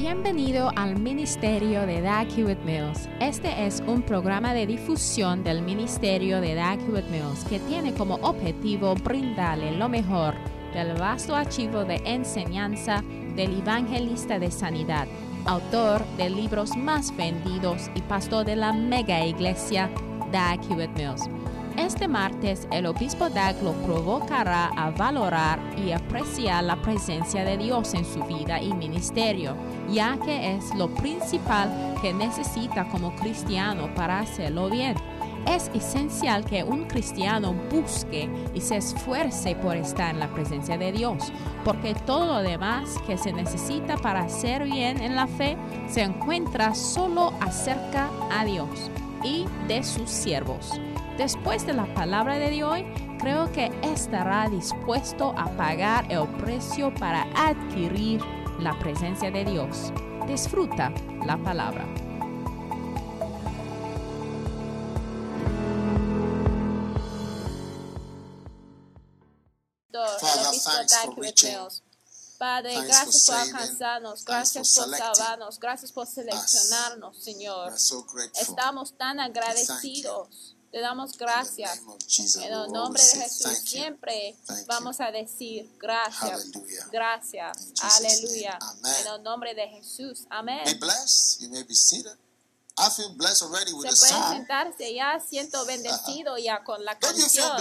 [0.00, 3.06] Bienvenido al Ministerio de Dag Hewitt Mills.
[3.20, 8.14] Este es un programa de difusión del Ministerio de Dag Hewitt Mills que tiene como
[8.22, 10.36] objetivo brindarle lo mejor
[10.72, 13.04] del vasto archivo de enseñanza
[13.36, 15.06] del evangelista de sanidad,
[15.44, 19.90] autor de libros más vendidos y pastor de la mega iglesia
[20.32, 21.28] Dag Hewitt Mills.
[21.80, 27.94] Este martes el obispo Dag lo provocará a valorar y apreciar la presencia de Dios
[27.94, 29.56] en su vida y ministerio,
[29.90, 34.94] ya que es lo principal que necesita como cristiano para hacerlo bien.
[35.48, 40.92] Es esencial que un cristiano busque y se esfuerce por estar en la presencia de
[40.92, 41.32] Dios,
[41.64, 45.56] porque todo lo demás que se necesita para hacer bien en la fe
[45.88, 48.90] se encuentra solo acerca a Dios
[49.24, 50.78] y de sus siervos.
[51.20, 52.82] Después de la palabra de hoy,
[53.18, 58.22] creo que estará dispuesto a pagar el precio para adquirir
[58.58, 59.92] la presencia de Dios.
[60.26, 60.90] Disfruta
[61.26, 61.84] la palabra.
[72.38, 77.74] Padre, gracias por alcanzarnos, gracias por salvarnos, gracias por seleccionarnos, Señor.
[78.34, 80.56] Estamos tan agradecidos.
[80.70, 81.80] Te damos gracias.
[82.36, 86.46] En el nombre de Jesús siempre vamos a decir gracias.
[86.92, 87.58] Gracias.
[87.82, 88.58] Aleluya.
[89.00, 90.26] En el nombre de Jesús.
[90.30, 90.62] Amén.
[93.90, 97.52] Se pueden sentarse ya, siento bendecido ya con la canción.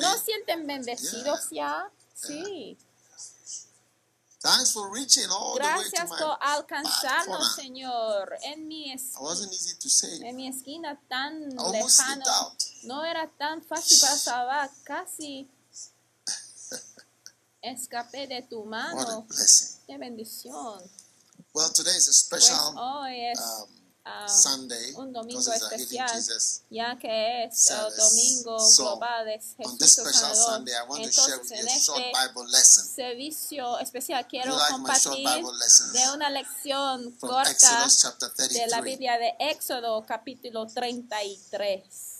[0.00, 1.90] ¿No sienten bendecidos ya?
[2.14, 2.78] Sí.
[5.54, 12.24] Gracias por alcanzarnos, Señor, en mi, en mi esquina tan lejana.
[12.82, 15.48] No era tan fácil para salvar, casi
[17.62, 19.26] escapé de tu mano.
[19.86, 20.82] Qué bendición.
[21.54, 23.81] Well, today is a Pues special hoy es um,
[24.26, 26.62] Sunday un domingo especial, Jesus.
[26.70, 27.96] ya que es el service.
[27.96, 30.14] domingo So, global de Jesús.
[30.34, 34.72] Sunday, I want to share with Entonces, en este Bible lesson servicio especial quiero like
[34.72, 35.44] compartir
[35.92, 37.86] de una lección corta
[38.38, 38.84] de la 33.
[38.84, 42.11] Biblia de Éxodo capítulo 33.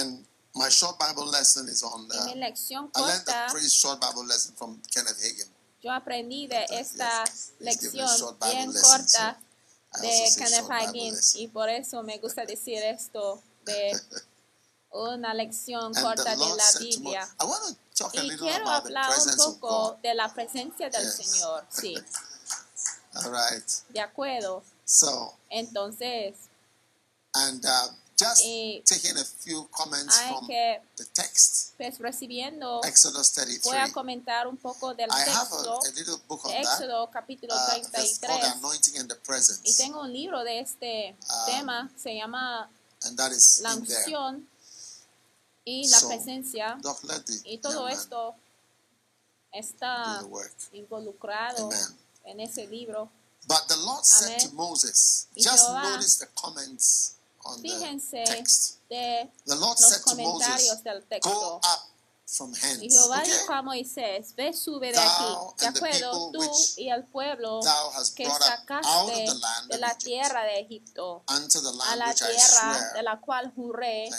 [0.00, 0.24] And
[0.54, 2.08] my short Bible lesson is on.
[2.10, 5.48] Uh, mi lección I learned corta, a pretty short Bible lesson from Kenneth Hagin.
[5.82, 9.38] yo aprendí de esta Yes, lección bien lesson, corta
[9.96, 13.92] I de Kenneth Hagin y por eso me gusta decir esto de
[14.92, 17.28] una lección corta the de la Biblia.
[17.40, 19.98] I want to talk a Y little quiero about the hablar un presence of poco
[20.02, 21.14] de la presencia del Yes.
[21.16, 21.66] Señor.
[21.70, 21.94] Sí,
[23.16, 23.64] All right.
[23.90, 24.62] de acuerdo.
[24.86, 26.34] So, Entonces,
[27.34, 33.32] and uh, just Y taking a few comments from que, the text, pues recibiendo, Exodus
[33.34, 33.92] voy a 33.
[33.92, 36.80] comentar un poco del I have a, texto, a little book on de that.
[36.80, 38.52] Éxodo capítulo Uh, that's called 33.
[38.58, 39.76] Anointing and the Y Presence.
[39.76, 41.44] tengo un libro de este Ah.
[41.46, 42.70] tema, se llama
[43.02, 44.48] And that is La unción
[45.64, 46.78] y la So, presencia.
[46.80, 48.34] Doc, let the Y todo esto
[49.52, 50.22] está
[50.72, 51.98] involucrado Amen.
[52.24, 53.10] en ese libro.
[53.46, 58.34] But the Lord said to Moses, Y just Jehová, notice the comments on Fíjense the
[58.36, 58.78] text.
[58.88, 61.56] de The Lord los said to Moses, comentarios del Go texto.
[61.56, 61.80] up
[62.26, 62.84] from hence.
[62.84, 63.30] Y Jehová Okay?
[63.32, 65.24] dijo a Moisés, ve, sube de aquí,
[65.60, 66.40] de acuerdo, tú
[66.78, 67.60] y el pueblo
[68.16, 72.72] que sacaste the land de la tierra de Egipto, a land la which I tierra
[72.72, 73.04] de swear.
[73.04, 74.10] la cual juré.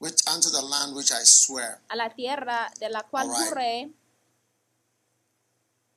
[0.00, 3.48] Which unto the land which I swear a la tierra de la cual right.
[3.48, 3.90] juré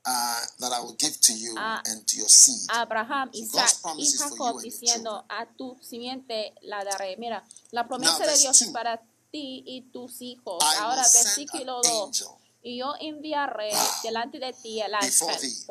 [0.09, 2.69] uh, that I will give to you A- and to your seed.
[2.73, 7.17] Abraham, Isaac y Jacob diciendo, a tu simiente la daré.
[7.17, 8.71] Mira, la promesa Now, de Dios two.
[8.71, 8.97] para
[9.31, 10.63] ti y tus hijos.
[10.63, 12.07] I Ahora, versículo an 2.
[12.07, 12.27] angel,
[12.63, 15.65] Y yo enviaré delante de ti el ángel, thee.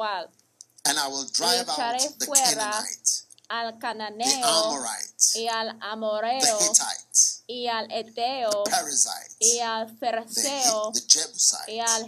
[0.84, 3.10] and I will drive echaré out the fuera Canaanite,
[3.48, 8.65] al the cananeo Amorite, y al the amoreo Hittite, y al eteo
[9.39, 12.07] y al Jebusite, y al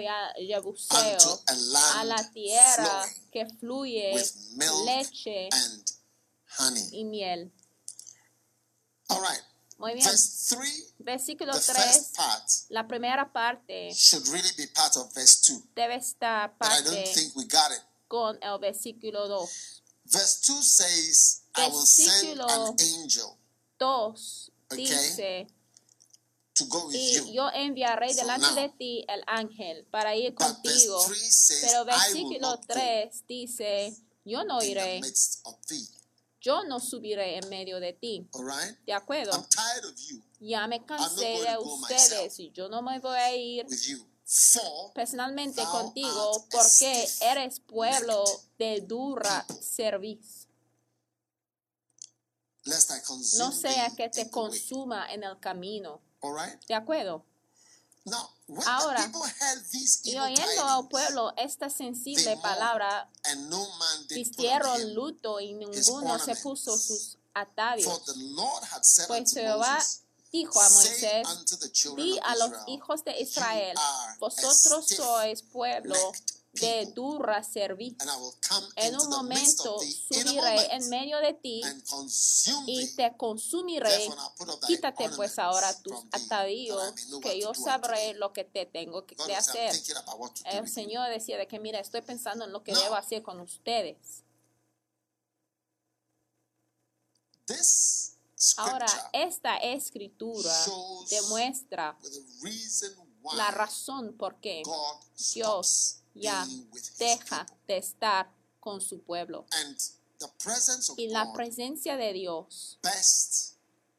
[0.00, 1.42] y al jebuseo
[1.96, 4.12] a la tierra que fluye
[4.84, 5.84] leche and
[6.58, 6.88] honey.
[6.92, 7.52] y miel.
[9.08, 9.42] All right.
[9.78, 10.04] Muy bien.
[10.04, 15.12] Verse 3, Versículo the 3, first part la primera parte should really be part of
[15.14, 15.62] verse 2.
[15.74, 17.80] debe estar But I don't parte think we got it.
[18.08, 19.48] con el versículo 2.
[20.06, 23.36] Verse 2 says, I will send an angel
[23.78, 24.84] 2 Okay.
[24.84, 25.46] dice,
[26.92, 31.04] y yo enviaré delante de ti el ángel para ir contigo.
[31.06, 33.94] 3 says, Pero versículo not go 3 dice,
[34.24, 35.00] yo no iré,
[36.40, 38.28] yo no subiré en medio de ti.
[38.86, 39.32] ¿De acuerdo?
[39.32, 43.34] I'm tired of you Ya me cansé de ustedes y yo no me voy a
[43.34, 43.66] ir
[44.94, 48.24] personalmente contigo porque eres pueblo
[48.58, 49.62] de dura people.
[49.62, 50.38] serviz.
[50.38, 56.00] lest I consume No sea que te consuma en el camino.
[56.66, 57.24] ¿De acuerdo?
[58.66, 59.10] Ahora,
[60.04, 63.10] Y oyendo al pueblo esta sensible palabra,
[64.08, 68.04] vistieron luto y ninguno se puso sus atavios.
[68.06, 69.78] the Lord had said Pues Jehová
[70.32, 71.26] dijo a Moisés,
[71.96, 73.74] di a los hijos de "You Israel,
[74.18, 75.94] vosotros sois pueblo
[76.60, 77.94] de dura come
[78.76, 81.62] En un momento subiré en medio de ti
[82.66, 84.08] y te consumiré.
[84.66, 89.16] Quítate pues ahora tus atavíos, what que yo sabré thee." lo que te tengo que
[89.34, 89.74] hacer.
[90.44, 90.68] El.
[90.68, 94.22] Señor decía de que, mira, estoy pensando en lo que debo hacer con ustedes.
[98.56, 100.52] Ahora, esta escritura
[101.10, 101.98] demuestra
[103.34, 104.62] la razón por qué
[105.34, 106.46] Dios ya
[106.98, 108.30] deja de estar
[108.60, 109.46] con su pueblo.
[109.52, 109.76] And
[110.18, 112.78] the presence of Y la presencia de Dios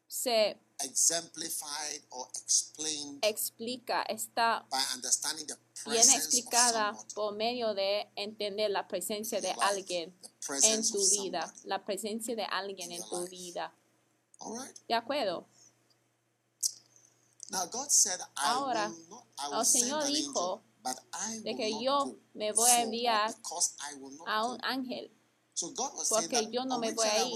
[0.06, 5.56] se exemplified or explained explica, está by understanding the
[5.86, 10.14] bien explicada por medio de entender la presencia de alguien
[10.62, 13.72] en tu vida, la presencia de alguien en tu vida.
[14.88, 15.46] ¿De acuerdo?
[17.50, 18.92] Now God said, I Ahora,
[19.58, 20.62] el Señor dijo
[21.42, 25.10] de que yo me voy a enviar because I will not a un ángel.
[26.08, 27.34] Porque yo no me voy a ir.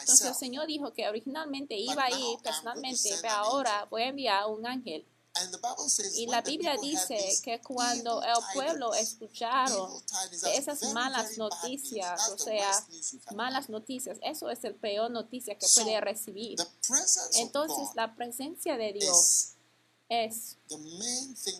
[0.00, 0.34] Entonces el.
[0.34, 4.66] Señor dijo que originalmente iba a ir personalmente, pero ahora voy a enviar a un
[4.66, 5.06] ángel.
[5.34, 10.02] And the Bible says, Y la Biblia dice que cuando el pueblo escucharon
[10.42, 12.70] de esas malas noticias, o sea,
[13.34, 16.58] malas noticias, eso es el peor noticia que puede recibir.
[17.34, 19.57] Entonces la presencia de Dios
[20.08, 20.56] es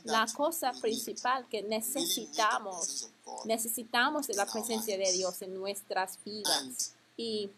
[0.04, 3.08] la cosa principal que necesitamos.
[3.44, 5.12] Necesitamos de la presencia de.
[5.12, 6.92] Dios en nuestras vidas.
[7.16, 7.50] Y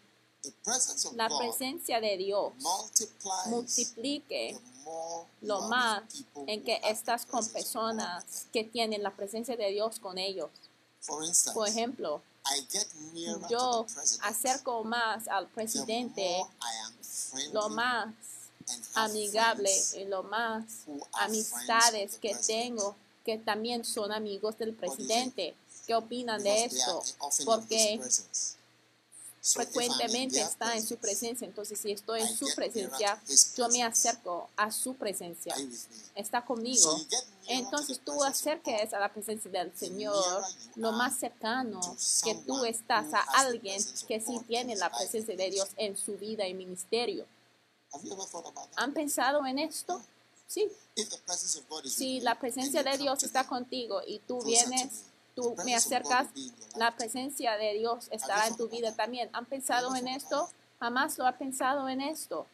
[1.15, 2.53] la presencia de Dios
[3.47, 4.57] multiplique
[5.41, 6.03] lo más
[6.47, 10.49] en que estás con personas que tienen la presencia de Dios con ellos.
[11.53, 13.85] Por ejemplo, I get nearer yo
[14.21, 16.41] acerco más al presidente
[17.53, 18.13] lo más
[18.95, 20.63] amigable y lo más
[21.13, 22.95] amistades que tengo
[23.25, 25.53] que también son amigos del presidente.
[25.85, 27.03] ¿Qué opinan de esto?
[27.45, 27.99] Porque
[29.41, 31.45] frecuentemente está en su presencia.
[31.45, 33.21] Entonces, si estoy en su presencia,
[33.55, 35.55] yo me acerco a su presencia.
[36.15, 36.99] Está conmigo.
[37.47, 40.43] Entonces tú acerques a la presencia del Señor
[40.75, 41.81] lo más cercano
[42.23, 46.47] que tú estás a alguien que sí tiene la presencia de Dios en su vida
[46.47, 47.25] y ministerio.
[48.75, 50.01] ¿Han pensado en esto?
[50.47, 50.69] Sí.
[51.85, 55.03] Si la presencia de Dios está contigo y tú vienes,
[55.35, 56.27] tú me acercas,
[56.75, 59.29] la presencia de Dios estará en tu vida también.
[59.33, 60.49] ¿Han pensado en esto?
[60.79, 62.47] Jamás lo ha pensado en esto.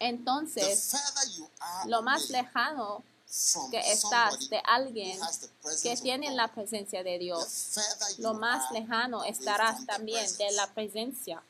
[0.00, 0.92] Entonces,
[1.86, 3.02] lo más lejano
[3.70, 5.18] que estás de alguien
[5.82, 7.78] que tiene la presencia de Dios,
[8.18, 11.42] lo más lejano estarás también de la presencia,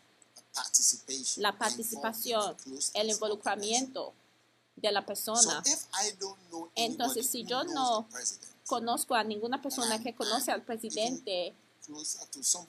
[1.36, 2.56] la participación,
[2.94, 4.14] el involucramiento
[4.76, 5.36] de la person.
[5.36, 5.62] So persona.
[5.66, 8.06] if I don't know Entonces, si yo no
[8.66, 11.54] Conozco a ninguna persona que conoce al presidente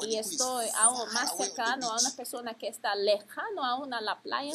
[0.08, 4.54] y estoy aún más cercano a una persona que está lejano aún a la playa,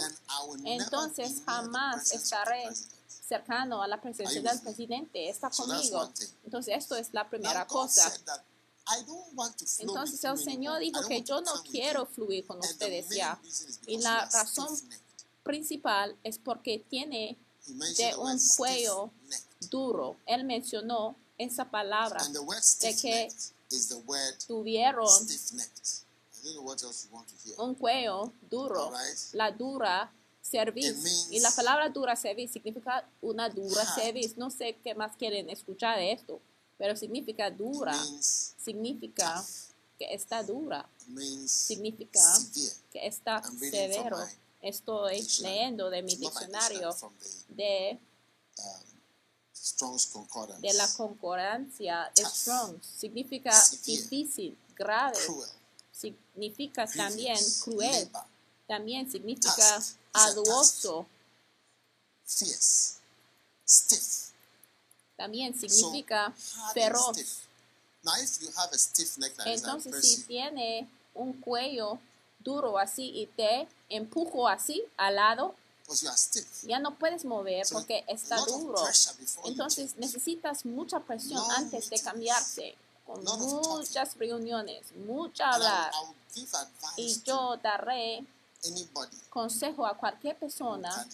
[0.64, 2.72] entonces jamás estaré
[3.08, 5.28] cercano a la presencia del presidente.
[5.28, 6.12] Está conmigo.
[6.44, 8.12] Entonces esto es la primera cosa.
[8.86, 12.06] Said that I don't want to flow Entonces el Señor dijo que yo no quiero
[12.06, 13.40] fluir con ustedes ya.
[13.86, 14.68] Y la razón
[15.42, 17.36] principal es porque tiene
[17.66, 19.10] de un cuello
[19.70, 20.16] duro.
[20.26, 22.22] Él mencionó esa palabra.
[22.80, 23.28] De que
[24.46, 25.08] Tuvieron
[27.56, 28.92] un cuello duro,
[29.32, 30.12] la dura
[30.74, 33.94] means Y la palabra dura cerviz significa una dura hard.
[33.94, 34.36] cerviz.
[34.36, 36.40] No sé qué más quieren escuchar de esto,
[36.82, 39.40] pero significa dura, significa
[39.96, 40.84] que está dura,
[41.46, 42.20] significa
[42.90, 44.16] que está severo.
[44.60, 46.90] Estoy leyendo de mi diccionario
[47.50, 48.00] de,
[48.58, 49.00] um,
[49.54, 50.66] Strong's Concordance.
[50.66, 52.32] de la concordancia de Tough.
[52.32, 52.82] Strong.
[52.82, 55.16] Significa difícil, grave.
[55.92, 58.10] Significa también cruel.
[58.66, 60.28] también significa Task is a task.
[60.36, 61.06] arduoso,
[62.26, 62.94] Fierce.
[63.68, 64.31] Stiff.
[65.22, 66.34] También significa
[66.74, 67.16] feroz.
[69.44, 72.00] Entonces, si tiene un cuello
[72.40, 75.54] duro así y te empujo así al lado,
[76.16, 76.64] stiff.
[76.64, 78.80] ya no puedes mover porque está duro.
[79.44, 82.74] Entonces necesitas mucha presión antes de cambiarse,
[83.06, 85.92] con muchas reuniones, mucha hablar.
[86.96, 88.24] Y yo daré
[89.30, 91.06] consejo a cualquier persona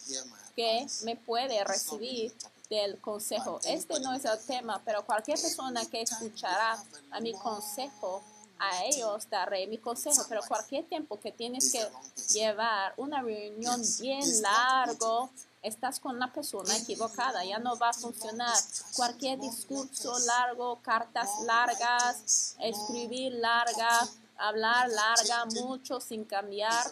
[0.57, 2.33] que me puede recibir.
[2.69, 3.61] Del consejo.
[3.65, 6.77] Este no es el tema, pero cualquier persona que escuchará
[7.11, 8.23] a mi consejo,
[8.59, 10.25] a ellos daré mi consejo.
[10.29, 11.87] Pero cualquier tiempo que tienes que
[12.35, 15.31] llevar una reunión bien largo,
[15.63, 18.57] estás con la persona equivocada, ya no va a funcionar.
[18.95, 24.07] Cualquier discurso largo, cartas largas, escribir larga,
[24.37, 26.87] hablar larga, mucho sin cambiar,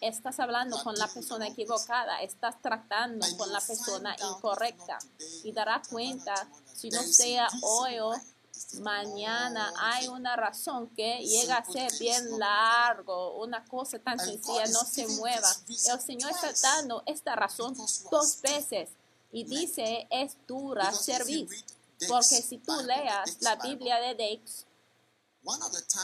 [0.00, 4.98] Estás hablando con la persona equivocada, estás tratando con la persona incorrecta
[5.42, 6.34] y darás cuenta,
[6.74, 8.12] si no sea hoy o
[8.80, 14.84] mañana, hay una razón que llega a ser bien largo, una cosa tan sencilla no
[14.84, 15.48] se mueva.
[15.68, 17.74] El Señor está dando esta razón
[18.10, 18.90] dos veces
[19.32, 21.48] y dice es dura servir.
[22.08, 24.42] Porque si tú leas la Biblia de the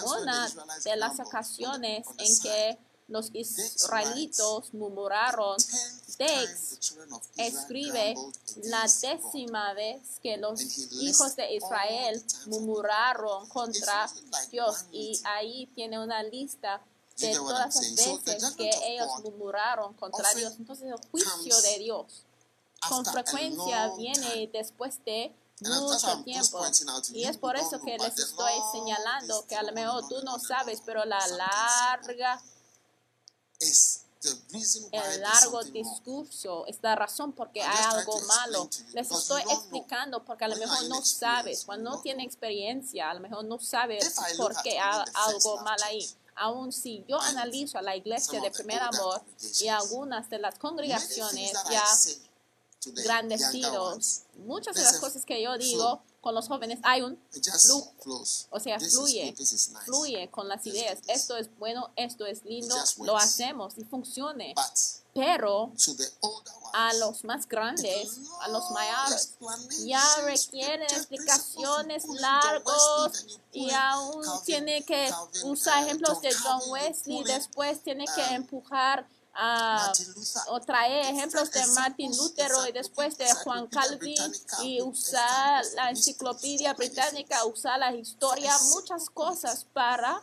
[0.05, 0.49] una
[0.85, 2.79] de las ocasiones en que
[3.09, 5.57] los israelitos murmuraron,
[6.07, 6.49] Israel
[7.37, 8.15] escribe
[8.65, 10.61] la décima vez que los
[11.01, 14.11] hijos de Israel murmuraron contra
[14.51, 14.85] Dios.
[14.93, 16.83] y ahí tiene una lista
[17.17, 20.55] de todas las veces que ellos murmuraron contra Dios.
[20.59, 22.25] Entonces el juicio de Dios
[22.89, 26.61] con frecuencia viene después de mucho tiempo.
[27.13, 30.83] Y es por eso que les estoy señalando que a lo mejor tú no sabes,
[30.85, 32.41] pero la larga
[33.61, 38.69] is the reason why el largo discurso es la razón porque hay algo malo.
[38.93, 41.65] Les estoy explicando porque a lo mejor no sabes.
[41.65, 46.09] Cuando no tiene experiencia, a lo mejor no sabes por qué hay algo mal ahí.
[46.41, 49.21] Aún si yo analizo a la iglesia de primer amor
[49.61, 51.85] y algunas de las congregaciones ya
[52.87, 57.19] Grandecidos, ones, muchas de las cosas que yo digo con los jóvenes, hay un
[57.63, 58.25] flujo.
[58.51, 59.35] O sea, fluye,
[59.85, 60.99] fluye con las ideas.
[61.07, 64.55] Esto es bueno, esto es lindo, lo hacemos y funcione.
[65.15, 65.73] Pero
[66.73, 69.35] a los más grandes, a los mayores,
[69.85, 75.11] ya requieren explicaciones largos y aún tiene que
[75.45, 79.09] usar ejemplos de John Wesley, después tiene que empujar
[79.39, 79.93] a
[80.49, 84.17] o traer ejemplos de Martin Lutero y después de Juan Calvin
[84.63, 90.21] y usar la enciclopedia británica, usar la historia, muchas cosas para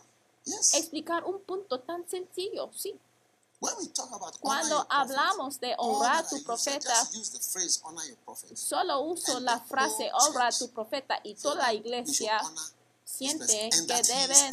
[0.73, 2.99] explicar un punto tan sencillo, sí.
[4.41, 6.93] Cuando hablamos de honrar a tu profeta,
[8.53, 12.39] solo uso la frase honra a tu profeta y toda la iglesia
[13.05, 14.51] siente que deben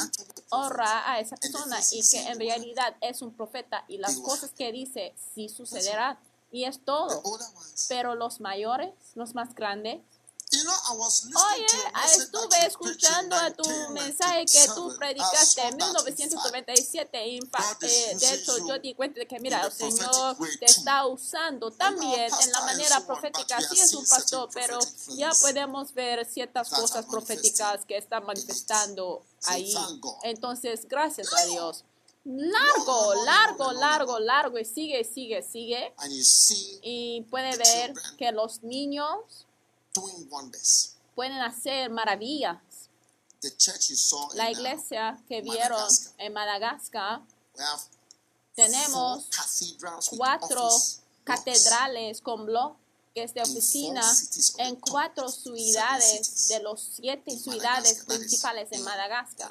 [0.50, 4.70] honrar a esa persona y que en realidad es un profeta y las cosas que
[4.70, 6.18] dice sí sucederán
[6.52, 7.22] y es todo.
[7.88, 10.02] Pero los mayores, los más grandes,
[11.54, 11.66] Oye,
[12.16, 18.78] estuve escuchando a tu mensaje que tú predicaste en 1997 y eh, de hecho yo
[18.78, 23.60] di cuenta de que mira, el Señor te está usando también en la manera profética.
[23.60, 24.78] Sí es un pastor, pero
[25.16, 29.74] ya podemos ver ciertas cosas proféticas que están manifestando ahí.
[30.22, 31.84] Entonces, gracias a Dios.
[32.24, 35.92] Largo, largo, largo, largo y sigue, sigue, sigue.
[36.82, 39.46] Y puede ver que los niños
[39.94, 40.96] doing wonders.
[41.14, 42.58] pueden hacer maravillas.
[43.40, 46.14] The church you saw La in, uh, iglesia que vieron Madagascar.
[46.18, 47.20] en Madagascar,
[47.56, 47.80] we have
[48.54, 49.28] tenemos
[50.16, 50.68] cuatro
[51.24, 54.02] catedrales con bloques de In oficina
[54.58, 59.50] en cuatro ciudades de los siete in ciudades principales en in Madagascar.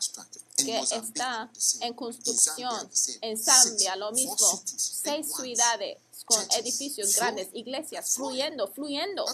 [0.58, 1.50] In que está
[1.82, 2.90] en construcción.
[3.08, 3.18] In.
[3.22, 4.64] En Zambia lo mismo.
[4.66, 6.00] Seis ones.
[6.26, 9.26] Con edificios grandes, iglesias fluyendo, fluyendo.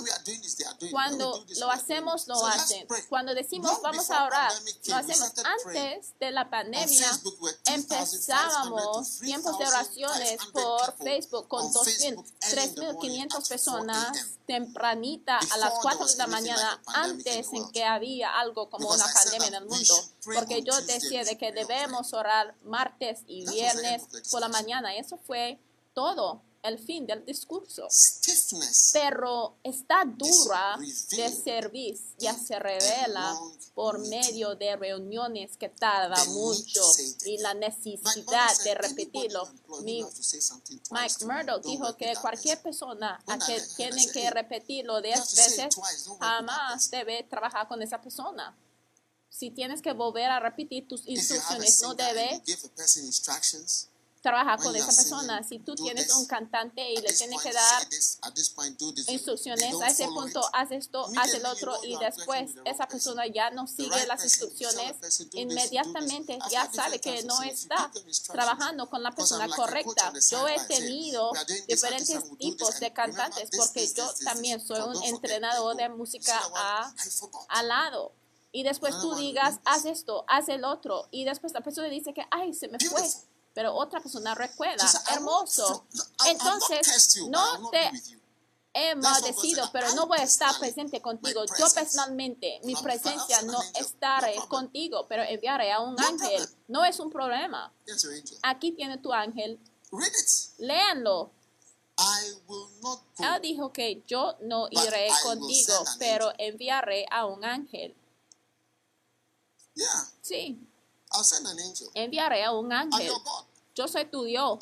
[0.91, 2.88] Cuando lo hacemos, lo hacen.
[3.10, 4.51] Cuando decimos vamos a orar,
[4.86, 5.32] lo hacemos.
[5.65, 11.65] Antes de la pandemia, Facebook, we're 2,500 empezábamos tiempos de 3,500 oraciones por Facebook con
[11.65, 15.82] on 2.000, Facebook early in the morning 3.500 at 4 personas tempranita a las there
[15.82, 19.65] 4 was de la mañana antes en que había algo como una pandemia en el
[19.65, 19.96] mundo.
[20.24, 24.96] Porque yo decía de que debemos orar martes y viernes por la mañana.
[24.96, 25.60] Eso fue
[25.94, 27.88] todo el fin del discurso.
[28.93, 33.38] Pero esta dura de servir ya se revela
[33.74, 36.81] por medio de reuniones que tardan mucho
[37.25, 39.47] y la necesidad de repetirlo.
[39.83, 40.03] Mi-
[40.91, 45.75] Mike Murdoch dijo que cualquier persona a que tiene que repetirlo 10 veces
[46.19, 48.55] jamás debe trabajar con esa persona.
[49.29, 52.41] Si tienes que volver a repetir tus instrucciones, no debe
[54.21, 55.43] trabajar con esa persona.
[55.43, 57.88] Si tú tienes un cantante y le tienes que dar
[59.07, 63.67] instrucciones, a ese punto haz esto, haz el otro y después esa persona ya no
[63.67, 64.95] sigue las instrucciones,
[65.33, 67.91] inmediatamente ya sabe que no está
[68.31, 70.13] trabajando con la persona correcta.
[70.29, 71.31] Yo he tenido
[71.67, 76.93] diferentes tipos de cantantes porque yo también soy un entrenador de música a,
[77.50, 78.13] al lado.
[78.51, 81.07] Y después tú digas, haz esto, haz el otro.
[81.12, 83.03] Y después la persona dice que, ay, se me fue.
[83.58, 85.88] Pero otra persona recuerda, hermoso.
[86.28, 87.92] Entonces, no te
[88.72, 91.44] he maldecido, pero no voy a estar presente contigo.
[91.58, 96.48] Yo personalmente, mi presencia no estaré contigo, pero enviaré a un ángel.
[96.68, 97.74] No es un problema.
[98.44, 99.60] Aquí tiene tu ángel.
[99.92, 100.60] Read it.
[100.60, 101.32] Léanlo.
[101.98, 103.24] I will not go.
[103.24, 107.96] Él dijo que yo no iré contigo, pero enviaré a un ángel.
[109.74, 110.60] Yeah, Sí,
[111.14, 111.88] I'll send an angel.
[111.94, 113.12] enviaré a un ángel.
[113.77, 114.57] Yo soy tu Dios.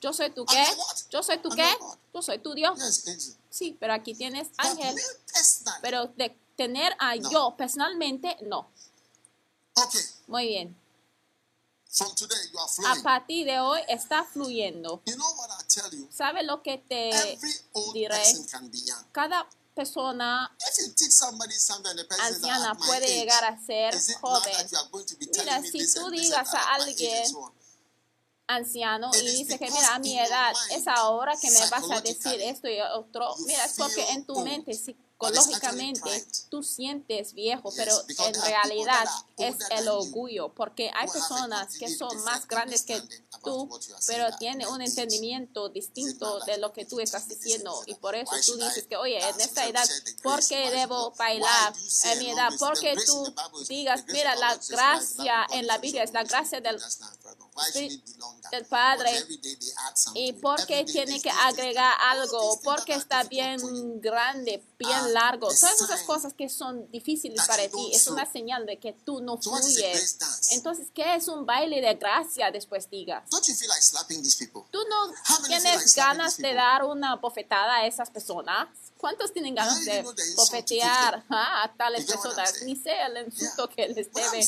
[0.00, 0.64] Yo soy tu qué?
[1.10, 1.68] Yo soy tu qué?
[2.14, 2.78] Yo soy tu Dios.
[3.50, 4.94] Sí, pero aquí tienes ángel.
[5.82, 8.70] Pero de tener a yo personalmente, no.
[9.74, 10.76] Okay, Muy bien.
[11.90, 15.02] from today you are A partir de hoy está fluyendo.
[15.06, 16.08] You know what I tell you?
[16.12, 17.10] ¿Sabe lo que te
[17.92, 18.22] diré?
[19.12, 20.50] Cada persona
[22.20, 24.68] anciana puede llegar a ser joven,
[25.18, 27.24] Mira, si tú digas a alguien?
[28.46, 32.40] Anciano y dice que mira a mi edad es ahora que me vas a decir
[32.40, 38.34] esto y otro mira es porque en tu mente psicológicamente tú sientes viejo pero en
[38.42, 43.00] realidad es el orgullo porque hay personas que son más grandes que
[43.42, 43.68] tú
[44.06, 48.56] pero tienen un entendimiento distinto de lo que tú estás diciendo y por eso tú
[48.56, 49.88] dices que oye en esta edad
[50.22, 52.50] ¿por qué debo bailar say en mi edad?
[52.50, 53.34] with ¿Por the qué grace in tú
[53.68, 56.80] digas, mira, la gracia en la Biblia es la gracia del
[58.50, 59.10] del Padre.
[60.14, 60.40] ¿Y to it.
[60.40, 62.60] por Every qué day tiene que agregar algo?
[62.62, 65.48] Porque está bien grande, bien largo.
[65.48, 69.20] Todas esas cosas que son difíciles para ti don't es una señal de que tú
[69.20, 70.18] no fluyes.
[70.50, 72.50] Entonces, ¿qué es un baile de gracia?
[72.50, 73.24] Después diga.
[73.30, 74.62] Don't you feel like slapping these people?
[74.70, 75.12] ¿Tú no
[75.46, 78.68] tienes ganas de dar una bofetada a esas personas?
[78.98, 80.06] ¿Cuántos tienen ganas de them?
[81.30, 82.62] ah, a tales personas?
[82.62, 84.40] Ni sé el insulto que les debe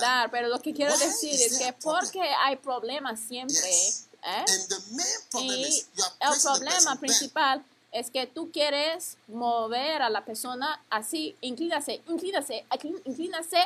[0.00, 4.06] dar, pero lo que quiero decir es que porque hay problemas siempre, Yes.
[4.22, 4.44] ¿eh?
[4.48, 5.84] And the main problem Y
[6.20, 7.00] el problema bend.
[7.00, 13.58] principal es que tú quieres mover a la persona así, inclínase, inclínase, inclí- inclínase?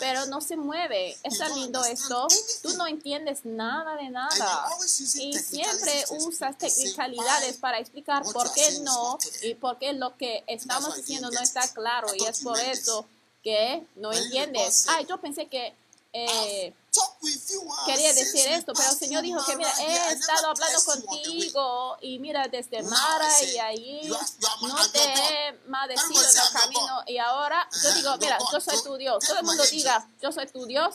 [0.00, 1.16] Pero no se mueve.
[1.22, 2.26] Está lindo esto.
[2.62, 4.68] Tú no entiendes nada de nada.
[5.16, 10.96] Y siempre usas technicalidades para explicar por qué no y por qué lo que estamos
[10.96, 12.08] diciendo no está claro.
[12.14, 13.06] Y es por eso
[13.42, 14.86] que no entiendes.
[14.88, 15.74] Ay, yo pensé que...
[16.12, 21.00] eh, Uh, quería decir esto, pero el Señor dijo que mira, he estado hablando way.
[21.00, 27.66] contigo y mira desde Mara y allí no te he maldecido el camino y ahora
[27.82, 29.24] yo digo, mira, yo soy So tu Dios.
[29.24, 30.94] Todo el mundo diga, yo soy tu Dios,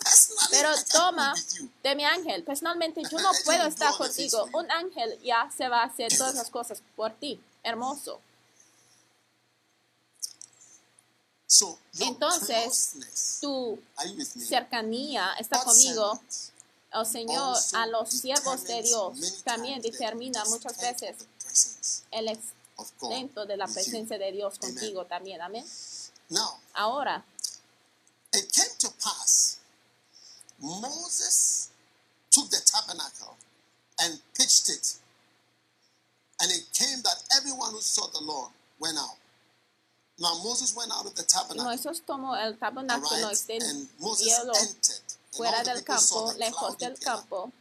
[0.52, 1.34] pero toma
[1.82, 2.44] de mi ángel.
[2.44, 4.48] Personalmente yo no puedo estar contigo.
[4.54, 7.42] Un ángel ya se va a hacer todas las cosas por ti.
[7.64, 8.20] Hermoso.
[8.20, 8.24] So
[11.34, 11.37] your
[12.00, 12.94] Entonces,
[13.42, 13.80] Tu
[14.48, 16.20] cercanía está conmigo.
[16.94, 21.28] El Señor also a los siervos de Dios también determina muchas veces
[22.12, 25.42] el extento de la presencia de Dios contigo también.
[25.42, 25.66] Amén.
[26.30, 27.24] Now, Ahora,
[28.34, 29.60] it came to pass,
[30.60, 31.70] Moses
[32.30, 33.38] took the tabernacle
[34.02, 34.96] and pitched it.
[36.42, 39.18] And it came that everyone who saw the Lord went out.
[40.19, 44.53] Now Moses went out of the tabernacle, Moisés tomó el tabernáculo right, and Moses extendió
[44.56, 45.01] entered.
[45.01, 47.51] And fuera del campo, lejos del campo.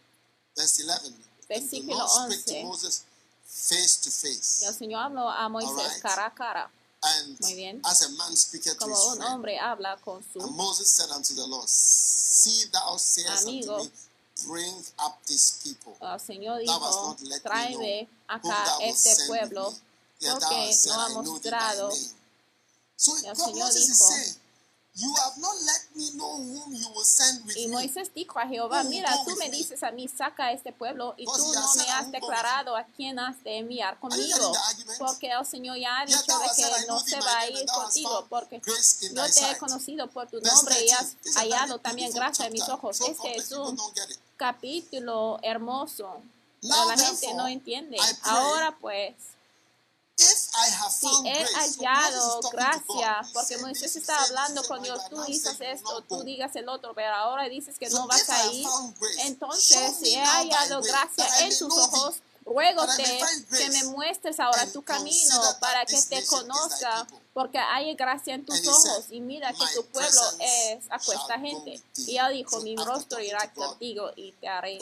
[0.56, 1.06] Verse 11.
[1.06, 2.64] And the Versículo Lord spake to 11.
[2.64, 3.04] Moses
[3.44, 4.72] face to Y el face.
[4.78, 6.70] Señor habló a Moisés cara a cara,
[7.02, 7.80] And Muy bien.
[7.84, 9.30] as a man speaketh to como his un friend.
[9.32, 13.74] hombre habla con And su Moses said unto the Lord, See thou sayest Amigo.
[13.80, 13.90] unto me,
[14.46, 15.96] Bring up these people.
[16.00, 19.74] el Señor dijo, tráeme acá este pueblo,
[20.20, 21.90] porque no ha mostrado
[22.98, 24.36] Y el God Señor Moses is dijo, saying,
[24.98, 27.74] You have not let me know whom you will send with Y me.
[27.74, 31.26] Moisés dijo a Jehová, mira, tú me dices a mí, saca a este pueblo, y
[31.26, 34.52] tú no me has declarado a quién has de enviar conmigo,
[34.98, 38.62] porque el Señor ya ha dicho de que no se va a ir contigo, porque
[38.64, 40.94] yo te he conocido por tu nombre y 13.
[40.94, 42.98] has hallado también gracia en mis ojos.
[43.02, 43.78] Este es un
[44.38, 46.22] capítulo hermoso,
[46.62, 47.98] pero la gente no entiende.
[48.22, 49.14] Ahora pues,
[50.16, 56.16] si he hallado gracia, porque Moisés this, hablando con Dios, "But tú dices esto, tú
[56.16, 58.66] go." digas el otro, pero ahora dices que no vas a ir.
[59.18, 63.20] Entonces, si he hallado gracia en tus ojos, ruégote
[63.56, 67.06] que me muestres ahora tu camino para que te conozca.
[67.36, 71.72] Porque hay gracia en tus ojos y mira que "My tu pueblo es aquesta gente.
[71.72, 74.78] with thee." Y él dijo, mi rostro irá contigo y te haré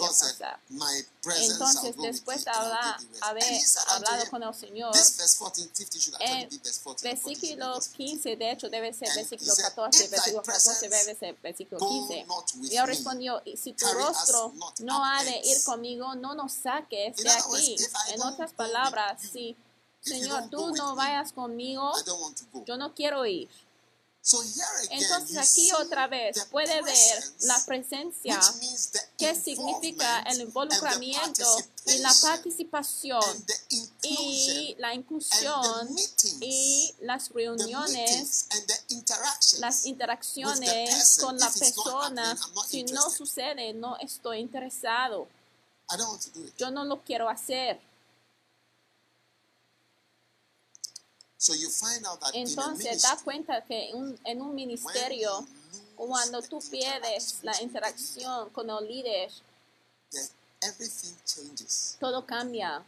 [1.20, 3.44] presence Entonces, después de hablar, haber
[3.88, 7.08] hablado con el Señor, This verse 14, 15 should actually en be verse 14.
[7.08, 7.96] and 14 should be versículo verse 15.
[7.96, 11.18] 15, de hecho debe ser versículo he said, 14, "If thy versículo 14 presence debe
[11.18, 12.24] ser versículo go 15.
[12.26, 16.34] not with Y él respondió, si tu rostro no ha de ir hence." conmigo, no
[16.36, 17.76] nos saques de aquí.
[18.10, 19.56] En otras palabras, si,
[20.04, 21.92] Señor, tú no vayas conmigo,
[22.66, 23.48] yo no quiero ir.
[24.20, 28.40] So here again, Entonces aquí otra vez puede ver la presencia
[29.18, 31.44] que significa el involucramiento
[31.84, 33.20] y la participación
[34.00, 35.94] y la inclusión
[36.40, 38.48] y las reuniones
[39.58, 45.28] las interacciones con la persona, si no sucede, no estoy interesado.
[45.90, 46.56] I don't want to do it.
[46.56, 47.78] Yo no lo quiero hacer.
[47.78, 49.02] So you
[50.72, 51.33] find out that in a
[52.34, 55.46] Entonces, da ministry, cuenta que un- en un ministerio,
[55.96, 59.30] cuando tú pierdes la interacción con el líder,
[62.00, 62.82] todo cambia.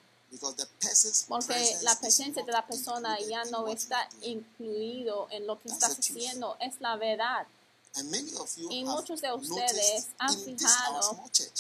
[1.29, 6.57] Porque la presencia de la persona ya no está incluido en lo que estás haciendo.
[6.61, 7.47] Es la verdad.
[8.71, 11.01] Y muchos de ustedes han fijado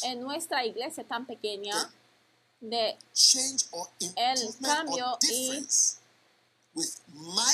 [0.02, 1.92] en nuestra iglesia tan pequeña
[2.60, 2.96] de
[4.16, 5.66] el cambio y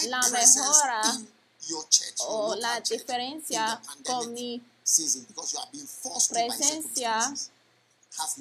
[0.08, 1.28] la presence mejora in
[1.68, 6.35] your church, your o la diferencia con mi season because you have been forced to
[6.35, 7.35] by presencia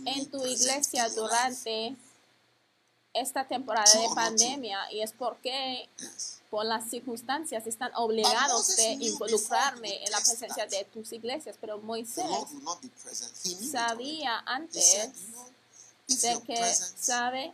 [0.05, 1.35] en tu iglesia in your life.
[1.37, 1.95] durante
[3.13, 5.89] esta temporada de pandemia y es porque
[6.49, 12.25] por las circunstancias están obligados de involucrarme en la presencia de tus iglesias, pero Moisés
[13.71, 15.09] sabía antes
[16.15, 17.54] de que sabe,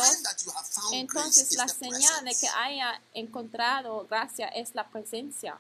[0.92, 5.60] Entonces la señal de que haya encontrado gracia es la presencia.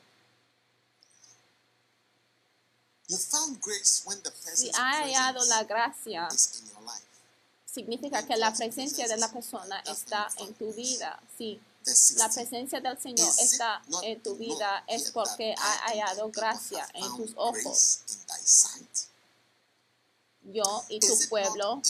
[3.10, 6.28] You found grace when the Si presence ha hallado la gracia,
[7.66, 11.20] significa que la presencia de la persona está en tu vida.
[11.38, 12.34] Si la 16.
[12.34, 18.00] presencia del Señor está en tu vida es porque ha hallado gracia en tus ojos.
[20.46, 21.82] Yo y tu pueblo.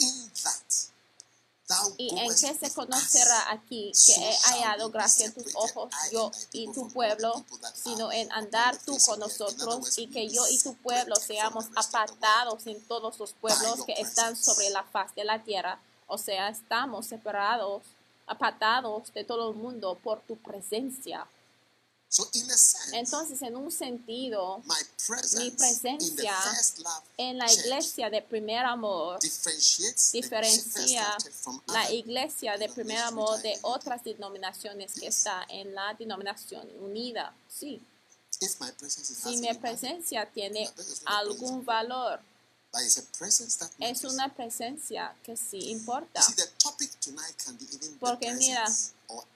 [1.97, 6.71] ¿Y en qué se conocerá aquí que he hallado gracia en tus ojos, yo y
[6.71, 11.65] tu pueblo, sino en andar tú con nosotros y que yo y tu pueblo seamos
[11.75, 15.79] apartados en todos los pueblos que están sobre la faz de la tierra.
[16.07, 17.81] O sea, estamos separados,
[18.27, 21.25] apartados de todo el mundo por tu presencia.
[22.13, 24.75] So in a sense, Entonces, en un sentido, my
[25.07, 31.17] presence mi in the presencia first love en la iglesia de primer amor diferencia
[31.65, 36.69] la other iglesia de primer denominations amor de otras denominaciones que está en la denominación
[36.81, 37.33] unida.
[37.49, 37.81] Sí,
[38.41, 40.69] If my presence si mi presencia tiene
[41.05, 42.19] algún valor,
[42.71, 46.21] but it's a presence that es una presencia que sí importa.
[46.21, 48.65] see, the topic tonight can be even Porque mira,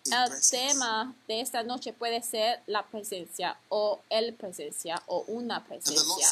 [0.05, 6.27] El tema de esta noche puede ser la presencia o el presencia o una presencia.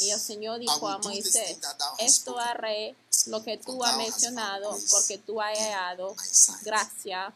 [0.00, 1.58] Y el Señor dijo a Moisés,
[1.98, 2.94] esto haré
[3.26, 6.14] lo que tú has mencionado porque tú has hallado
[6.62, 7.34] gracia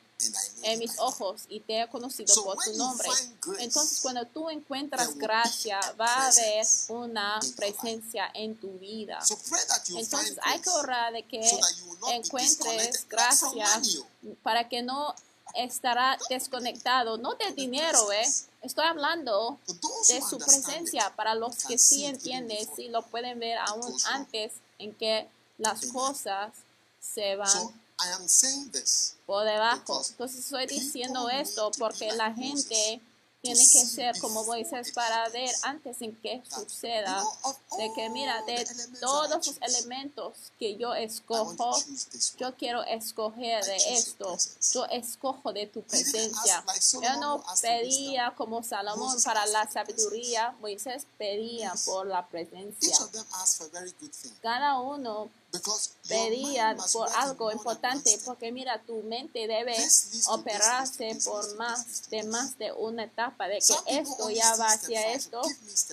[0.63, 3.09] en mis ojos y te he conocido por tu nombre.
[3.59, 9.19] Entonces cuando tú encuentras gracia, va a haber una presencia en tu vida.
[9.89, 11.41] Entonces hay que orar de que
[12.13, 13.67] encuentres gracia
[14.43, 15.15] para que no
[15.55, 18.27] estará desconectado, no del dinero, ¿eh?
[18.63, 19.59] Estoy hablando
[20.09, 24.93] de su presencia para los que sí entienden, sí lo pueden ver aún antes en
[24.95, 26.53] que las cosas
[27.01, 30.03] se van I am saying this por debajo.
[30.09, 33.01] Entonces estoy diciendo esto porque la gente
[33.43, 37.23] tiene que ser como Moisés para ver antes en que suceda,
[37.79, 38.67] de que mira, de
[39.01, 41.77] todos los elementos que yo escojo,
[42.39, 44.37] yo quiero escoger de esto.
[44.73, 46.65] Yo escojo de tu presencia.
[46.93, 52.97] Yo no pedía como Salomón para la sabiduría, Moisés pedía por la presencia.
[54.43, 59.77] Cada uno because your pedía mind must por algo importante porque mira tu mente debe
[60.29, 65.43] operarse por más de más de una etapa de que esto ya va hacia esto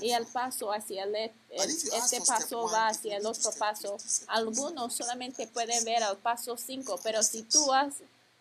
[0.02, 3.26] y el paso hacia el, el- But if you ask este paso va hacia el
[3.26, 3.98] otro paso.
[4.28, 7.94] algunos solamente pueden ver al paso 5 pero si tú has,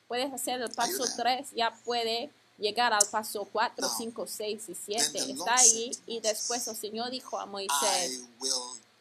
[0.08, 1.42] puedes hacer el paso there?
[1.44, 5.54] 3 ya puede llegar al paso 4, Now, 5, 6 y then 7 the está
[5.56, 8.22] ahí y después el Señor dijo a Moisés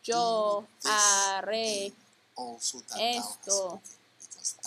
[0.04, 1.94] yo haré
[3.00, 3.82] esto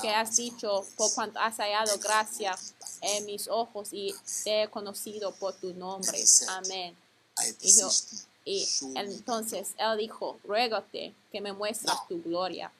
[0.00, 2.56] que has dicho por cuanto has hallado gracia
[3.00, 6.24] en mis ojos y te he conocido por tu nombre.
[6.48, 6.96] Amén.
[7.38, 7.90] I Y yo-
[8.46, 12.70] Y entonces él dijo, ruégote que me muestres tu gloria.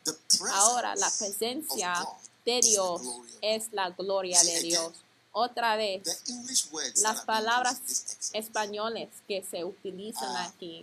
[0.53, 2.07] Ahora la presencia
[2.45, 3.01] de Dios
[3.41, 4.93] es la gloria de Dios.
[5.37, 6.01] Otra vez,
[7.03, 7.81] las palabras
[8.33, 10.81] españoles que se utilizan aquí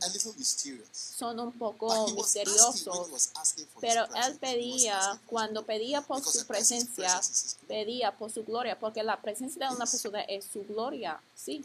[0.91, 3.31] son un poco misteriosos.
[3.79, 7.21] Pero él pedía, cuando pedía por su presencia,
[7.65, 11.17] pedía por su gloria, porque la presencia de una persona es su gloria.
[11.33, 11.63] Sí.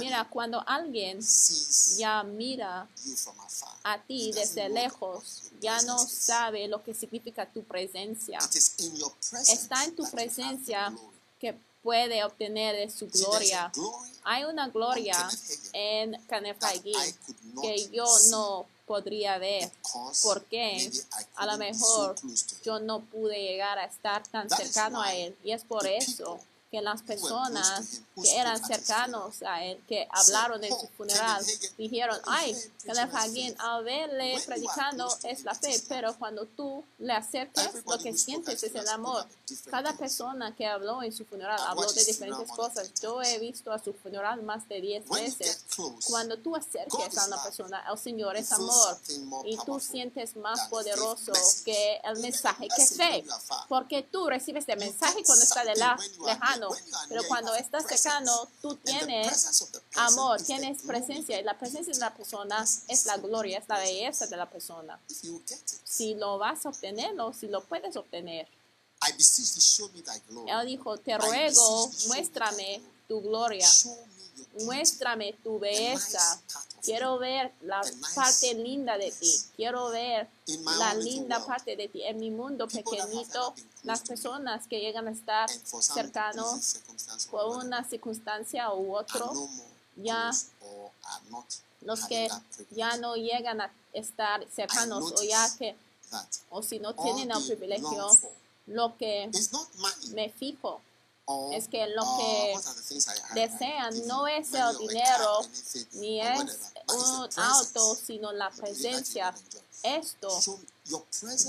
[0.00, 1.20] Mira, cuando alguien
[1.96, 2.88] ya mira
[3.84, 8.40] a ti desde lejos, ya no sabe lo que significa tu presencia.
[9.48, 10.92] Está en tu presencia.
[11.38, 13.70] Que puede obtener de su gloria.
[14.24, 15.16] Hay una gloria
[15.72, 19.70] en Kenneth that Hagin I could not que yo no podría ver
[20.22, 20.90] porque
[21.36, 22.16] a lo mejor
[22.64, 25.36] yo no pude llegar a estar tan cercano a él.
[25.44, 26.40] Y es por eso
[26.76, 31.42] que las personas que eran cercanos a él, que hablaron en "Oh, su funeral,
[31.78, 32.54] dijeron, ay,
[33.14, 38.62] Hagin, al verle predicando es la fe, pero cuando tú le acercas, lo que sientes
[38.62, 39.26] es el amor.
[39.70, 42.88] Cada persona que habló en su funeral habló de diferentes cosas.
[42.88, 45.64] 10 Yo he visto a su funeral más de 10 When you veces.
[46.06, 48.98] Cuando tú is a una persona, el Señor es amor.
[49.44, 51.32] Y tú sientes más poderoso
[51.64, 53.24] que el mensaje que fe.
[53.68, 56.65] Porque tú recibes este You mensaje cuando está de la, lejano.
[57.08, 59.62] Pero cuando estás cercano, tú tienes
[59.96, 61.40] amor, tienes presencia.
[61.40, 64.98] Y la presencia de la persona es la gloria, es la belleza de la persona.
[65.84, 68.48] Si lo vas a obtenerlo, si lo puedes obtener.
[70.48, 73.68] Él dijo, te ruego, muéstrame tu gloria.
[74.64, 76.40] Muéstrame tu belleza.
[76.82, 77.82] Quiero ver la
[78.14, 79.32] parte linda de ti.
[79.56, 80.28] Quiero ver
[80.78, 82.02] la linda parte de ti.
[82.02, 86.76] En mi mundo pequeñito, las personas que llegan a estar cercanos
[87.30, 89.32] por una circunstancia u otro,
[89.96, 90.30] ya
[91.82, 92.28] los que
[92.70, 95.76] ya no llegan a estar cercanos o ya que,
[96.50, 98.10] o si no tienen el privilegio,
[98.66, 99.30] lo que
[100.12, 100.80] me fijo
[101.52, 102.54] es que lo or que
[103.34, 105.40] desean no es el dinero,
[105.94, 109.34] ni es un auto, sino la presencia.
[109.82, 110.28] Esto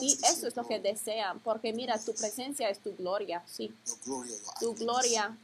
[0.01, 3.73] Y your es lo que desean, porque mira, tu presencia es tu gloria, sí,
[4.59, 5.37] tu gloria.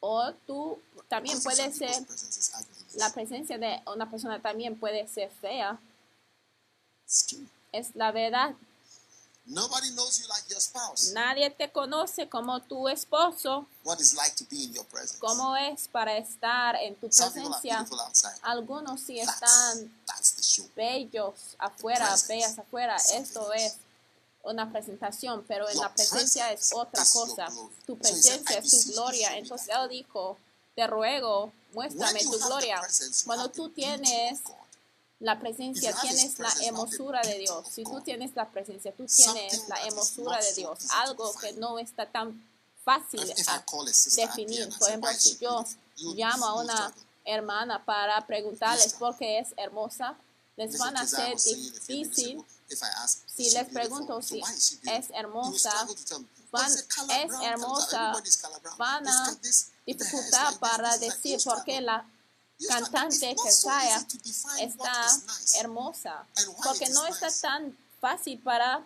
[0.00, 2.94] O tú también puede ser, ugliness.
[2.94, 5.78] la presencia de una persona también puede ser fea,
[7.72, 8.54] es la verdad.
[9.52, 11.12] Nobody knows you like your spouse.
[11.12, 15.18] Nadie te conoce como tu esposo, What it's like to be in your presence.
[15.18, 17.80] cómo es para estar en tu Some people are presencia.
[18.06, 18.38] outside.
[18.42, 20.68] Algunos sí That's, están that's the show.
[20.76, 22.28] bellos afuera, presence.
[22.32, 22.98] bellas afuera.
[23.00, 23.72] Something Esto es
[24.44, 27.48] una presentación, pero en Your la presencia es otra cosa.
[27.86, 29.36] Tu So presencia "I es tu gloria.
[29.36, 30.38] Entonces él dijo,
[30.76, 32.80] te ruego, muéstrame tu gloria.
[32.80, 34.40] presence, Cuando tú tienes.
[35.20, 37.66] La presencia, have tienes la the hermosura de Dios.
[37.70, 40.78] Si tú tienes la presencia, tú tienes la hermosura de Dios.
[40.90, 42.42] Algo que no está tan
[42.84, 44.68] fácil happy definir.
[44.78, 45.64] Por ejemplo, si yo
[46.14, 50.16] llamo a una hermana para preguntarles por qué es hermosa,
[50.56, 52.44] les van a ser difícil
[53.26, 54.40] si les pregunto si
[54.86, 55.70] es hermosa,
[56.50, 58.12] van- "Oh, it's a color es hermosa,
[58.78, 59.70] van a this,
[60.60, 62.04] para decir por qué la.
[62.68, 64.06] Cantante que sea
[64.58, 65.06] está
[65.58, 66.26] hermosa,
[66.62, 68.84] porque no está tan fácil para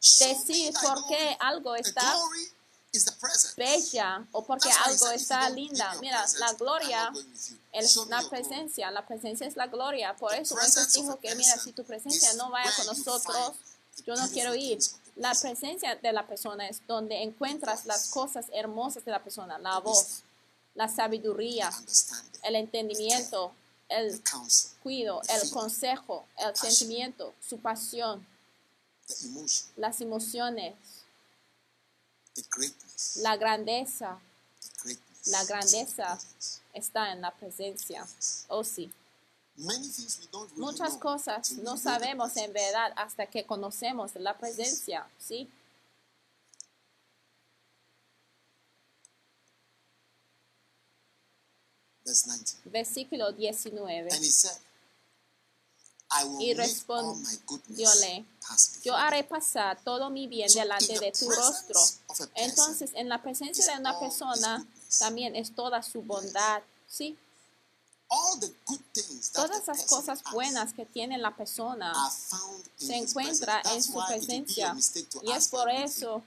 [0.00, 2.14] decir por qué algo está
[3.56, 5.94] bella o porque algo está linda.
[6.00, 7.12] Mira, la gloria
[7.72, 10.14] es la presencia, la presencia es la gloria.
[10.16, 13.54] Por eso of dijo que mira, si tu presencia no vaya con nosotros,
[14.06, 14.78] yo no quiero ir.
[15.16, 19.78] La presencia de la persona es donde encuentras las cosas hermosas de la persona, la
[19.78, 20.22] voz,
[20.74, 21.70] la sabiduría,
[22.44, 23.52] el entendimiento,
[23.88, 24.22] el
[24.82, 28.26] cuido, el consejo, el sentimiento, su pasión,
[29.76, 30.74] las emociones,
[33.16, 34.18] la grandeza
[35.26, 36.18] la grandeza.
[36.72, 38.06] está en la presencia.
[38.48, 38.90] Oh sí.
[40.56, 45.48] Muchas cosas no sabemos en verdad hasta que conocemos la presencia, ¿sí?
[52.04, 52.61] Verse 19.
[52.72, 54.08] Versículo 19.
[54.10, 54.56] And he said,
[56.10, 58.24] I will Y respondióle,
[58.82, 61.80] Yo haré pasar todo mi bien delante de tu rostro.
[62.34, 64.66] Entonces, en la presencia de una persona
[64.98, 67.16] también es toda su bondad, ¿sí?
[68.08, 71.94] All the good things that Todas las cosas buenas que tiene la persona
[72.76, 73.76] se his encuentra presence.
[73.76, 74.76] en su presencia.
[75.22, 76.22] Y es por eso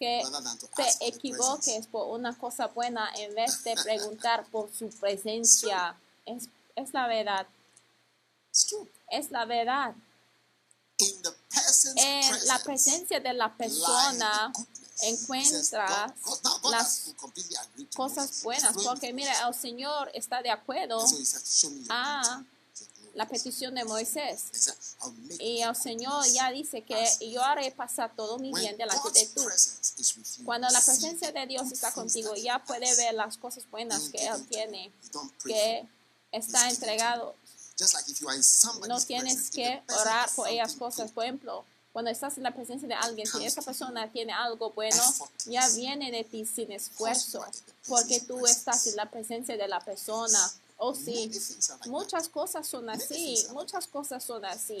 [0.00, 0.22] que
[0.76, 5.94] the equivoques por una cosa buena en vez de preguntar por su presencia.
[6.24, 7.46] Es, es la verdad,
[9.10, 9.94] es la verdad.
[10.98, 14.52] In the person's En la presence presencia de la persona
[15.02, 16.12] encuentras
[16.70, 17.14] las
[17.94, 21.04] cosas buenas, porque mira, el Señor está de acuerdo
[21.90, 22.42] a.
[23.14, 24.44] la petición de Moisés.
[25.38, 29.44] Y el Señor ya dice que yo haré pasar todo mi bien delante de tú.
[30.44, 34.46] Cuando la presencia de Dios está contigo, ya puede ver las cosas buenas que Él
[34.48, 34.92] tiene,
[35.44, 35.86] que
[36.32, 37.34] está entregado.
[38.88, 41.10] No tienes que orar por ellas cosas.
[41.10, 45.02] Por ejemplo, cuando estás en la presencia de alguien, si esa persona tiene algo bueno,
[45.46, 47.44] ya viene de ti sin esfuerzo,
[47.88, 50.38] porque tú estás en la presencia de la persona.
[50.82, 51.30] Oh sí,
[51.90, 54.78] muchas cosas son así, muchas cosas son así.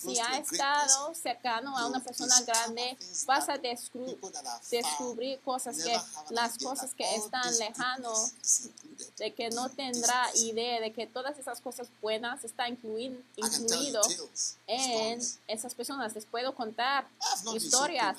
[0.00, 5.92] Si ha estado cercano a una persona grande, vas a descubrir cosas que
[6.30, 8.32] las cosas que están lejanos
[9.18, 13.66] de que no tendrá idea de que todas esas cosas buenas están incluin- I can
[13.66, 14.02] tell you incluido
[14.68, 16.14] en esas personas.
[16.14, 17.08] Les puedo contar
[17.56, 18.16] historias.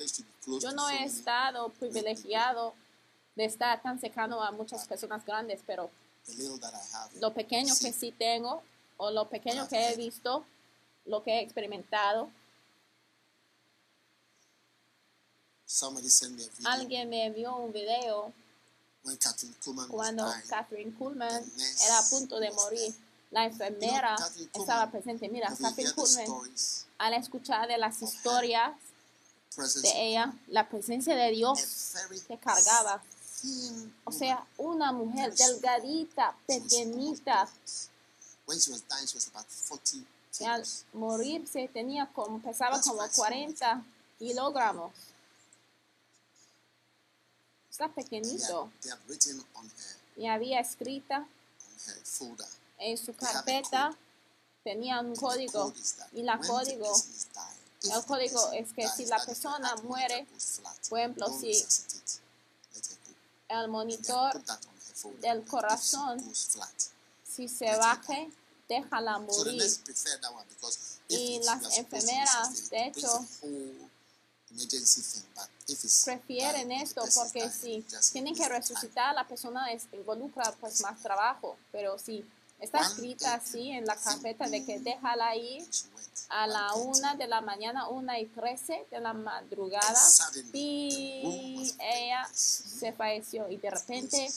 [0.60, 2.74] Yo no he estado privilegiado
[3.36, 5.90] de estar tan cercano a muchas personas grandes, pero
[7.20, 8.62] lo pequeño que sí tengo
[8.98, 10.46] o lo pequeño que he visto,
[11.06, 12.30] lo que he experimentado,
[16.66, 18.34] alguien me envió un video
[19.90, 20.26] cuando.
[20.48, 21.52] Catherine Kuhlman
[21.86, 22.94] era a punto de morir.
[23.32, 24.16] La enfermera
[24.54, 25.28] estaba presente.
[25.30, 26.26] Mira, Catherine Kuhlman,
[26.98, 28.74] al escuchar de las historias
[29.82, 31.60] de ella, la presencia de Dios
[32.28, 33.02] que cargaba.
[34.06, 37.48] O sea, una mujer delgadita, pequeñita,
[38.48, 43.02] When she was dying, she was about 40 que al morirse tenía como, pesaba como
[43.10, 43.84] 40
[44.20, 44.94] kilogramos.
[47.70, 48.72] Está pequeñito.
[50.16, 51.28] Y había escrita
[52.80, 53.96] en su carpeta,
[54.64, 55.74] tenía un código.
[56.14, 56.92] Y la código,
[57.84, 60.28] el código es que si la persona muere,
[60.90, 61.54] por ejemplo, si
[63.50, 64.42] el monitor
[65.22, 66.20] del corazón
[67.24, 68.30] si se baje,
[68.68, 69.62] déjala morir.
[71.08, 73.26] Y las enfermeras, de hecho,
[76.06, 81.58] prefieren esto porque si tienen que resucitar, la persona es, involucra pues más trabajo.
[81.72, 82.26] Pero si
[82.60, 85.76] está escrita así en la carpeta de que déjala went.
[86.30, 90.00] a la una de la mañana, una y trece de la madrugada,
[90.54, 93.50] y ella se falleció.
[93.50, 94.28] Y de repente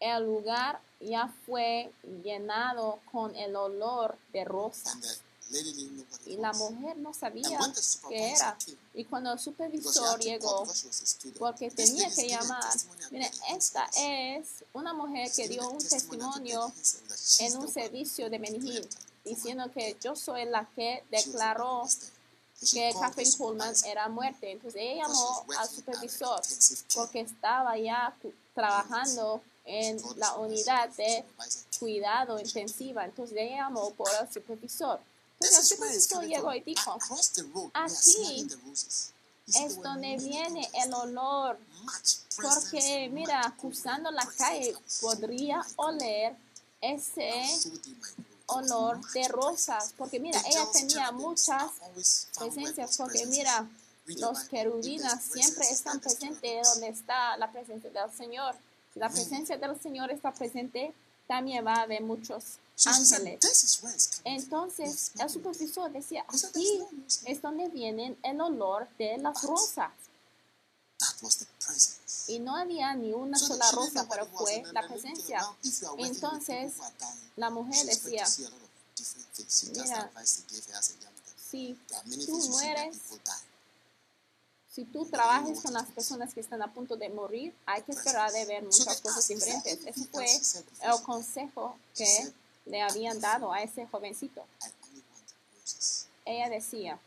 [0.00, 4.92] el lugar ya fue llenado con el olor de rosa.
[6.26, 7.58] Y la mujer no sabía
[8.08, 8.56] qué era.
[8.94, 10.66] Y cuando el supervisor llegó,
[11.38, 12.64] porque tenía que llamar,
[13.10, 16.72] mire, esta es una mujer que dio a un testimonio
[17.40, 20.68] en un servicio de who Benihil, declared that the woman diciendo que yo soy la
[20.74, 21.86] que declaró
[22.72, 23.90] que Catherine Pullman supervisor.
[23.90, 24.52] era muerte.
[24.52, 26.40] Entonces ella llamó al supervisor
[26.94, 28.14] porque estaba ya
[28.54, 31.24] trabajando en la unidad de
[31.78, 33.04] cuidado intensiva.
[33.04, 35.00] Entonces ella llamó por el supervisor.
[36.10, 36.98] Coming llegó y dijo,
[37.74, 38.48] Aquí
[39.46, 41.58] es donde viene el olor.
[42.40, 46.36] Porque mira, cruzando la calle podría oler
[46.80, 47.44] ese
[48.46, 49.94] olor de rosas.
[49.96, 51.70] Porque mira, ella tenía muchas
[52.38, 52.96] presencias.
[52.96, 53.68] Porque mira,
[54.06, 58.54] Los querubinas siempre están presentes donde está la presencia del Señor.
[58.92, 60.92] Si la presencia del Señor está presente,
[61.26, 63.40] también va a haber muchos ángeles.
[64.24, 66.80] Entonces el supervisor decía, aquí
[67.26, 69.90] es donde viene el olor de las rosas.
[70.98, 72.30] That was the presence.
[72.32, 75.40] Y no había ni una So sola rosa, pero fue la presencia.
[75.98, 76.74] Entonces,
[77.34, 78.24] la mujer decía,
[79.72, 80.12] Mira,
[81.50, 81.76] si
[82.26, 82.96] tú mueres,
[84.72, 88.32] si tú trabajas con las personas que están a punto de morir, hay que esperar
[88.32, 89.78] de ver muchas cosas diferentes.
[89.84, 92.32] Ese fue el consejo que
[92.64, 94.44] le habían dado a ese jovencito.
[96.24, 96.98] Ella decía,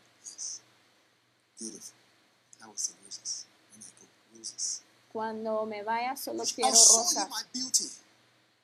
[5.11, 7.29] cuando me vaya solo quiero rosas.
[7.29, 7.85] my beauty.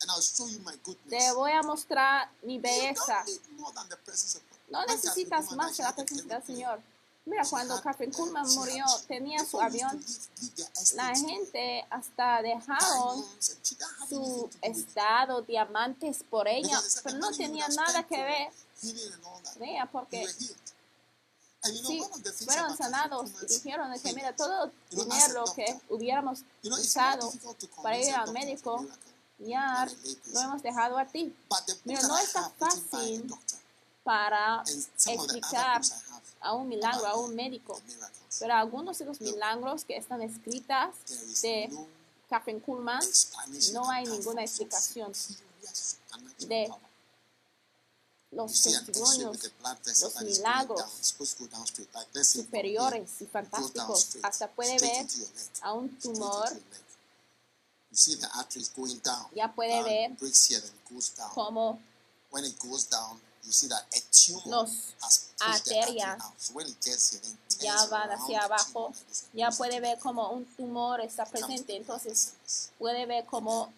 [0.02, 1.10] And I'll show you my goodness.
[1.10, 3.24] Te voy a mostrar mi belleza.
[4.70, 6.44] No necesitas más que la presencia del.
[6.44, 6.82] Señor.
[7.26, 10.04] Mira, cuando Catherine uh, Kuhlman murió, tenía su avión.
[10.96, 13.24] La gente hasta dejaron
[14.10, 18.52] su estado, diamantes por ella, pero no tenía nada que ver
[18.84, 18.94] You
[19.92, 20.28] porque
[21.62, 22.04] sí,
[22.46, 27.32] fueron sanados y dijeron que mira, todo el dinero que hubiéramos usado
[27.84, 28.84] para ir al médico,
[29.38, 29.88] ya
[30.34, 31.36] lo hemos dejado a ti
[31.84, 33.32] Mira, no está fácil
[34.04, 34.64] para
[35.06, 35.82] explicar
[36.42, 37.80] a un milagro, a un médico.
[38.40, 40.96] Pero algunos de los milagros que están escritas
[41.42, 41.70] de
[42.30, 43.04] Catherine Kuhlman
[43.74, 45.12] no hay ninguna explicación
[46.48, 46.72] de
[48.32, 49.52] los testimonios
[50.02, 51.14] los milagros
[52.24, 54.18] superiores y here, it goes down fantásticos.
[54.24, 55.06] Hasta puede ver
[55.62, 56.50] a un tumor,
[59.36, 60.50] ya puede ver breaks
[64.46, 64.94] Los
[65.40, 66.18] arterias
[67.60, 68.94] ya van hacia abajo,
[69.34, 72.34] ya puede ver como un tumor está presente, entonces
[72.78, 73.72] puede ver como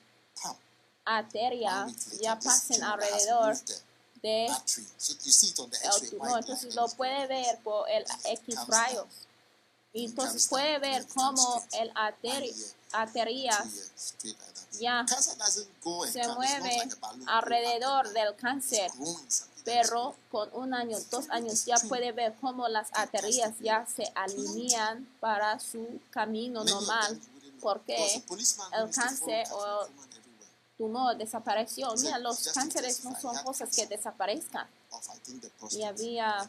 [1.06, 1.54] later,
[2.22, 3.58] ya pasen alrededor
[4.22, 8.96] de el tumor, entonces lo puede ver por el Then it X comes rayos.
[8.96, 9.10] down.
[9.96, 14.54] Y It entonces puede ver cómo el arteri- One year, arterias two years, straight like
[14.54, 14.80] that.
[14.80, 15.06] ya
[16.12, 16.90] se mueve
[17.28, 18.92] alrededor del cáncer.
[19.64, 25.08] Pero con un año, dos años ya puede ver cómo las arterias ya se alinean
[25.20, 27.20] para su camino normal,
[27.62, 29.88] porque el follow cáncer o
[30.78, 31.94] tumor desapareció.
[31.96, 34.68] Mira, los cánceres no son cosas que desaparezcan.
[35.72, 36.48] Y había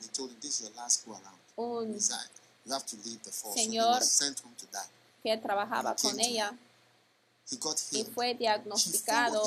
[1.57, 1.99] un.
[3.55, 4.03] Señor
[5.23, 6.55] que trabajaba con ella
[7.91, 9.47] y fue diagnosticado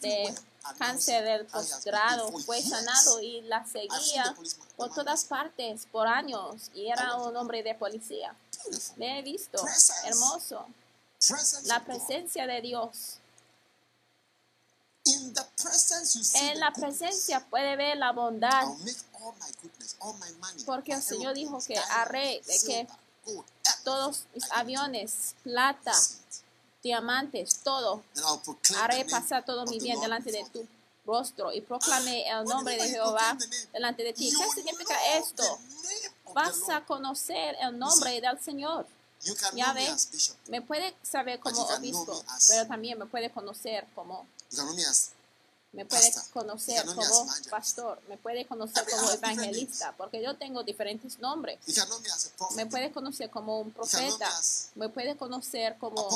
[0.00, 0.34] de
[0.74, 4.34] cáncer del posgrado, fue sanado y la seguía
[4.76, 8.34] por todas partes por años y era un hombre de policía.
[8.96, 9.64] Le he visto,
[10.04, 10.66] hermoso,
[11.64, 13.18] la presencia de Dios.
[15.04, 18.64] En la presencia puede ver la bondad,
[20.66, 22.86] Porque el Señor dijo que haré que
[23.84, 25.92] todos mis aviones, plata.
[26.82, 28.02] Diamantes, todo,
[28.76, 30.66] haré pasar todo mi bien delante de tu
[31.04, 33.36] rostro y proclame el nombre de Jehová
[33.72, 34.30] delante de ti.
[34.30, 35.42] ¿Qué significa esto?
[36.34, 38.86] Vas a conocer el nombre del Señor.
[39.54, 39.96] Ya know
[40.46, 44.26] me puede saber como obispo, pero también me puede conocer como,
[45.72, 46.32] me puede Pastor.
[46.32, 51.58] conocer como pastor, me puede conocer como evangelista, porque yo tengo diferentes nombres.
[52.54, 54.30] me puede conocer como un profeta,
[54.76, 56.08] me puede conocer como.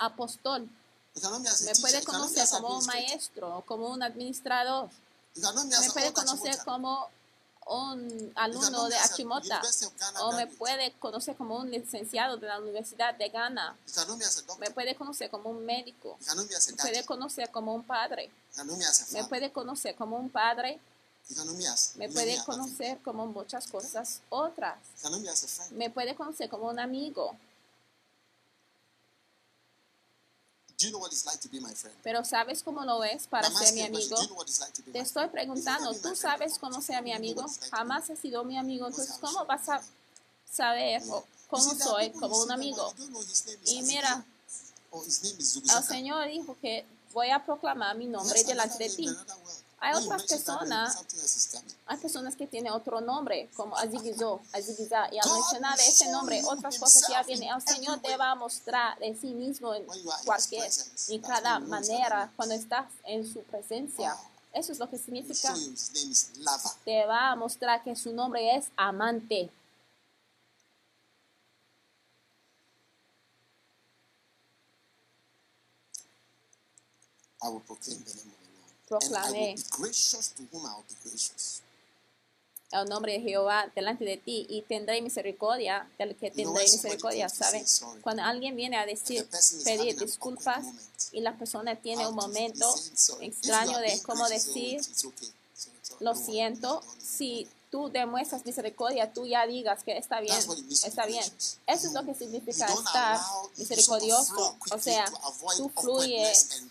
[0.00, 0.68] Apóstol,
[1.14, 4.88] me puede conocer como un maestro, como un administrador,
[5.36, 7.08] me puede conocer como
[7.66, 9.62] un alumno de Achimota
[10.22, 13.76] o me puede conocer como un licenciado de la Universidad de Ghana,
[14.58, 18.30] me puede conocer como un médico, me puede conocer como un padre,
[19.12, 20.80] me puede conocer como un padre,
[21.96, 24.78] me puede conocer como muchas cosas otras,
[25.72, 27.36] me puede conocer como un amigo,
[30.68, 30.69] Do you know what it's like to be my friend?
[32.02, 34.16] Pero ¿sabes cómo lo es para ser mi amigo?
[34.16, 35.32] Do you know what it's like to be Te my estoy friend?
[35.32, 37.44] preguntando, ¿tú sabes cómo sea mi amigo?
[37.70, 39.82] Jamás has sido mi amigo, entonces ¿cómo vas a
[40.50, 41.02] saber
[41.48, 42.94] cómo soy como un amigo?
[43.66, 44.24] Y mira,
[45.06, 45.82] is el.
[45.82, 49.08] Señor dijo que voy a proclamar mi nombre delante de ti.
[49.82, 51.04] Hay otras personas,
[51.86, 56.78] hay personas que tienen otro nombre, como Azigizó, Azigizá, y al mencionar ese nombre, otras
[56.78, 59.86] cosas que hacen, el Señor te va a mostrar de sí mismo en
[60.26, 60.70] cualquier
[61.08, 64.14] y cada manera cuando estás en su presencia.
[64.52, 65.54] Eso es lo que significa.
[66.84, 69.50] Te va a mostrar que su nombre es amante
[78.90, 79.54] proclamé
[82.72, 87.38] el nombre de Jehová delante de ti y tendré misericordia del que tendré misericordia, comes
[87.38, 87.66] to say ¿sabe?
[87.66, 89.28] sorry, Cuando alguien viene a decir,
[89.64, 90.64] pedir disculpas
[91.12, 92.72] y la persona tiene un momento
[93.20, 94.80] extraño de cómo decir,
[96.00, 100.36] lo siento, si tú demuestras misericordia, tú ya digas que está bien,
[100.84, 101.24] está bien.
[101.66, 103.20] Eso es lo que significa estar
[103.56, 104.56] misericordioso.
[104.72, 105.04] O sea,
[105.56, 106.64] tú fluyes.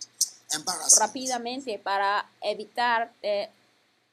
[0.97, 3.49] Rápidamente para evitar eh,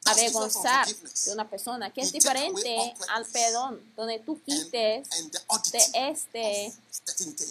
[0.04, 5.08] avergonzar de una persona, que es diferente al perdón, donde tú quites
[5.72, 6.72] de este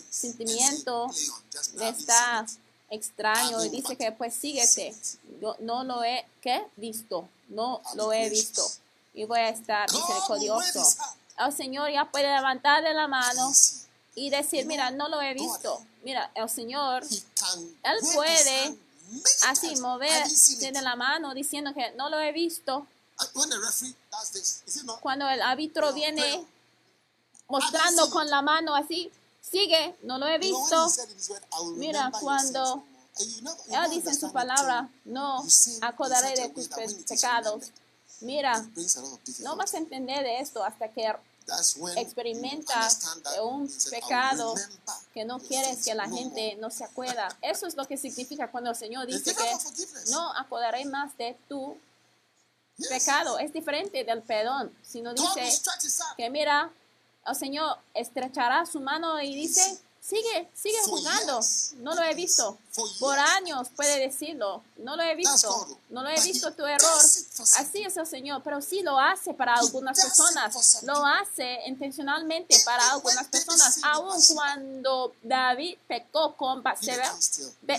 [0.09, 4.95] sentimiento say, "Play on, just de estar see it." extraño y dice que pues síguete.
[5.41, 6.63] Yo no lo he ¿qué?
[6.77, 8.63] visto, no lo he visto
[9.13, 10.85] y voy a estar misericordioso.
[11.37, 13.51] El Señor ya puede levantarle la mano.
[14.15, 15.85] Y decir, mira, no lo he visto.
[16.03, 18.77] Mira, el Señor Él puede
[19.47, 20.27] así mover
[20.59, 22.87] tiene la mano diciendo que no lo he visto.
[25.01, 26.45] Cuando el árbitro viene
[27.47, 29.11] mostrando con la mano así,
[29.41, 30.91] sigue, no lo he visto.
[31.75, 32.83] Mira, cuando
[33.17, 35.45] Él dice en su palabra, no
[35.81, 36.67] acordaré de tus
[37.07, 37.65] pecados.
[38.21, 38.65] Mira,
[39.39, 41.13] no vas a entender de esto hasta que
[41.95, 44.55] experimentas un pecado
[45.13, 47.27] que no quieres que la gente no se acuerda.
[47.41, 51.77] Eso es lo que significa cuando el Señor dice que no acordaré más de tu
[52.89, 53.39] pecado.
[53.39, 54.75] Es diferente del perdón.
[54.83, 55.61] Sino dice
[56.17, 56.71] que mira,
[57.25, 61.39] el Señor estrechará su mano y dice, sigue, sigue jugando.
[61.77, 62.57] No lo he visto.
[62.99, 64.63] Por años puede decirlo.
[64.77, 65.79] No lo he visto.
[65.89, 66.99] No lo he visto tu error.
[67.57, 70.83] Así es el Señor, pero sí lo hace para algunas personas.
[70.83, 73.79] Lo hace intencionalmente para algunas personas.
[73.83, 76.63] Aun cuando David pecó con.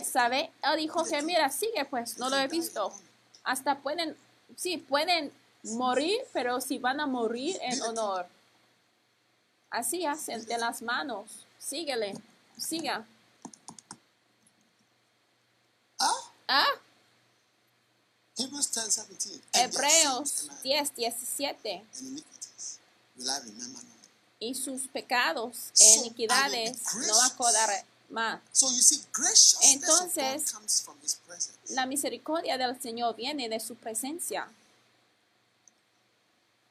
[0.04, 0.52] ¿sabe?
[0.62, 2.92] Él dijo que mira, sigue pues, no lo he visto.
[3.44, 4.16] Hasta pueden,
[4.56, 8.26] sí, pueden morir, pero si van a morir en honor.
[9.70, 11.45] Así hacen de las manos.
[11.68, 12.14] Síguele,
[12.58, 13.04] siga.
[15.98, 16.32] Ah?
[16.48, 16.74] Ah,
[18.38, 19.40] Hebrews 10 17.
[19.54, 21.82] And their Hebreos sins and 10, 17.
[21.98, 22.78] and iniquities
[23.18, 24.06] will I remember no more.
[24.38, 28.40] Y sus pecados So, e iniquidades no acordaré más.
[28.62, 29.02] Entonces,
[29.56, 31.74] of God comes from His presence.
[31.74, 34.46] La misericordia del Señor viene de su presencia.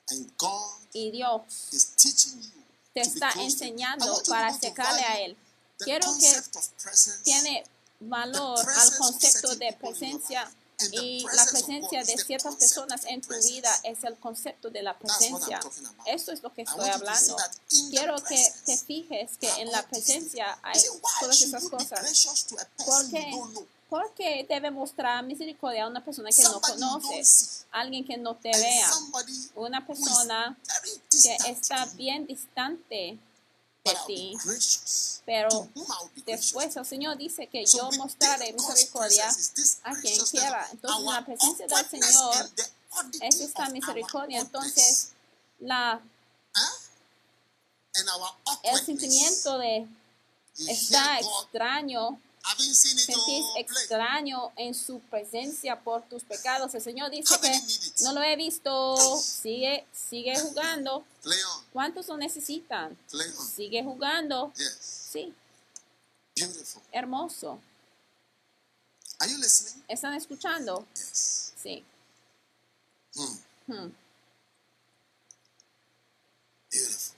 [0.09, 2.64] And God Y Dios is teaching you
[2.95, 5.37] te está enseñando para acercarle a Él.
[5.79, 6.33] Quiero que
[7.23, 7.65] tiene
[7.99, 10.49] valor al concepto de presencia
[10.91, 13.79] y la presence of presencia de is the ciertas concept personas of en tu vida
[13.83, 15.59] es el concepto de la presencia.
[16.05, 17.37] Esto es lo que estoy hablando.
[17.89, 20.81] Quiero que te presence fijes que en la presencia hay
[21.19, 22.47] todas esas cosas.
[22.85, 23.31] ¿Por qué?
[23.31, 23.67] you don't know?
[23.89, 26.43] ¿Por qué debe mostrar misericordia a una persona que
[26.79, 27.65] no see.
[27.71, 28.89] Alguien que no te vea.
[29.55, 30.57] Una persona
[31.11, 33.17] que está bien distante
[34.07, 34.35] Ti.
[35.25, 35.69] Pero
[36.25, 39.29] después el Señor dice que yo mostraré misericordia
[39.83, 40.67] a quien quiera.
[40.71, 42.49] Entonces, la presencia del Señor
[43.21, 44.39] es esta misericordia.
[44.39, 45.11] Entonces,
[45.59, 46.01] la,
[48.63, 49.87] el sentimiento de
[50.67, 52.19] estar extraño,
[52.53, 56.73] sentís extraño en su presencia por tus pecados.
[56.75, 58.95] El Señor dice que no lo he visto.
[59.19, 61.05] Sigue, sigue jugando.
[61.73, 62.97] ¿Cuántos lo necesitan?
[63.55, 64.51] Sigue jugando.
[64.79, 65.33] Sí,
[66.91, 67.59] hermoso.
[69.87, 70.85] ¿Están escuchando?
[70.93, 71.83] Sí.
[73.15, 73.37] Hmm.
[73.67, 73.91] Hmm,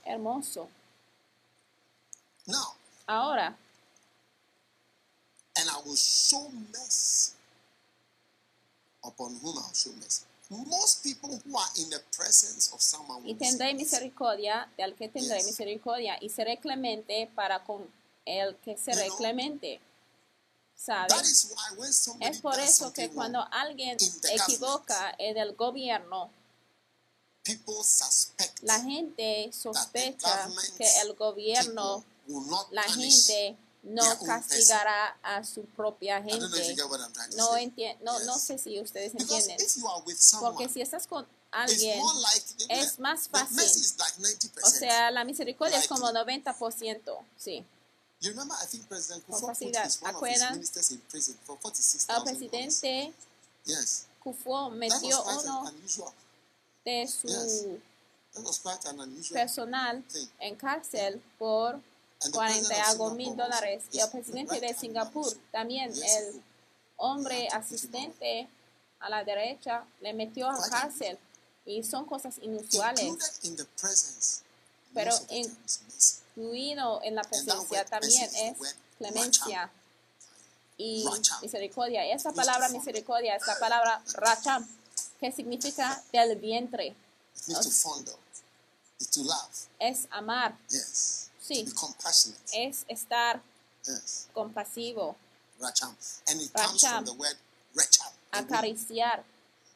[0.04, 0.70] hermoso.
[3.06, 3.56] Ahora,
[5.58, 7.32] and I will show mercy
[9.04, 10.24] upon whom I will show mercy.
[10.50, 14.94] Most people who are in the presence of someone y will be tendré misericordia del
[14.94, 15.46] que tendré Yes.
[15.46, 17.86] misericordia y seré clemente para con
[18.24, 19.80] el que seré You know, clemente.
[20.74, 21.08] ¿Sabe?
[21.08, 23.96] That is why when somebody Es por eso que cuando alguien
[24.30, 26.30] equivoca en el gobierno,
[27.42, 33.56] people suspect la gente sospecha que el gobierno, people will not la gente
[33.88, 36.38] no castigará a su propia gente.
[37.36, 37.56] No,
[38.02, 39.56] no, no sé si ustedes entienden.
[40.40, 42.00] Porque si estás con alguien,
[42.68, 43.56] es más fácil.
[43.56, 44.64] mercy is like 90%.
[44.64, 47.18] o sea, la misericordia es como 90%.
[47.38, 47.64] Sí.
[48.20, 49.86] you remember, I think President Con Kufuor put facilidad.
[49.86, 50.52] his, one of his ¿Acuerdan?
[50.54, 52.38] ministers in prison for El 46,000 dollars.
[52.38, 53.12] presidente
[53.64, 53.86] That
[54.72, 55.72] metió uno
[56.84, 57.80] de su
[59.32, 60.04] personal
[60.40, 61.80] en cárcel por
[62.20, 63.82] And the 40 y president of algo mil Singapore dólares.
[63.92, 66.42] Y el presidente de Singapur también, el
[66.96, 68.48] hombre asistente
[69.00, 71.18] a la derecha le metió a cárcel
[71.64, 73.14] y son cosas inusuales,
[74.94, 79.70] Pero incluido en la presencia también es clemencia
[80.76, 81.04] y
[81.42, 82.06] misericordia.
[82.06, 84.66] Esa palabra misericordia es la palabra racham,
[85.20, 86.96] que significa del vientre,
[89.78, 91.27] es amar, Yes.
[91.48, 91.66] Sí.
[92.52, 93.42] Es estar
[93.86, 94.28] Yes.
[94.34, 95.16] compasivo,
[95.58, 95.96] Racham.
[96.26, 97.04] And it comes Racham.
[97.04, 97.36] from the word
[97.74, 98.12] womb.
[98.30, 99.24] acariciar,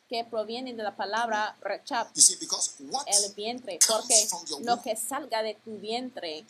[0.09, 1.57] que proviene de la palabra
[2.91, 4.29] what el vientre, porque
[4.61, 6.45] lo que salga de tu vientre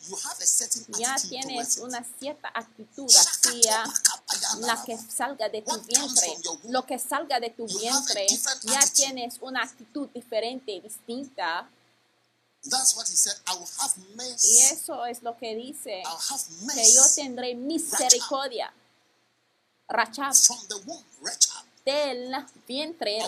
[0.97, 3.85] ya tienes una cierta actitud hacia
[4.59, 6.37] la que salga de tu vientre.
[6.65, 8.27] Lo que salga de tu vientre
[8.63, 11.69] ya tienes una actitud diferente, distinta.
[12.65, 13.35] That's what he said.
[13.47, 14.59] I will have Y mercy.
[14.71, 16.43] eso es lo que dice, I'll have
[16.73, 18.71] que yo tendré misericordia.
[19.89, 21.03] Rachab, from the womb.
[21.21, 21.63] Recham.
[21.85, 22.33] del
[22.67, 23.27] vientre, it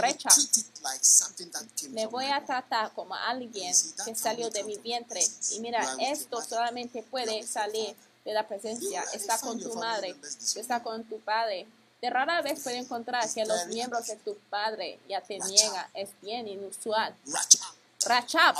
[0.81, 3.73] like Me voy a tratar como alguien
[4.05, 5.21] que salió de mi vientre.
[5.51, 9.03] Y mira, esto solamente puede salir de la presencia.
[9.13, 10.15] Está con tu madre,
[10.55, 11.67] está con tu padre.
[12.01, 15.85] De rara vez puede encontrar que los miembros de tu padre ya te niegan.
[15.93, 17.15] Es bien inusual.
[17.25, 17.75] Racham.
[18.05, 18.55] Rachab.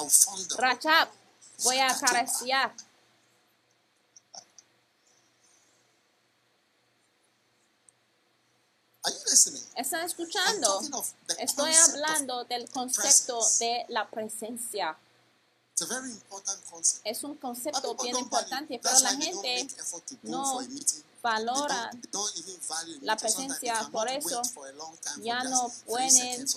[0.58, 1.10] Rachab,
[1.64, 2.74] voy a acariciar.
[9.76, 10.82] ¿Están escuchando?
[11.38, 14.98] Estoy hablando del concepto de la presencia.
[17.04, 19.68] Es un concepto bien importante, pero la gente
[20.24, 20.62] no
[21.22, 21.91] valora
[23.02, 24.41] la presencia, por eso
[25.22, 26.48] ya no pueden.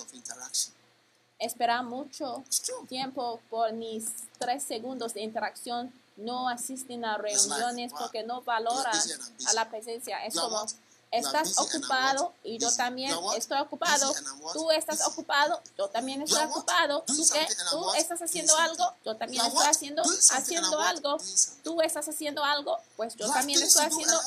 [1.39, 2.43] Esperar mucho
[2.87, 4.05] tiempo por mis
[4.37, 5.91] tres segundos de interacción.
[6.17, 8.99] No asisten a reuniones porque no valoran
[9.47, 10.25] a la presencia.
[10.25, 10.65] Es como,
[11.11, 14.13] estás ocupado y yo también estoy ocupado.
[14.53, 17.03] Tú estás ocupado, yo también estoy ocupado.
[17.07, 17.47] ¿Tú qué?
[17.71, 21.17] Tú estás haciendo algo, yo también estoy haciendo, haciendo algo.
[21.63, 24.19] Tú estás haciendo algo, pues yo también estoy haciendo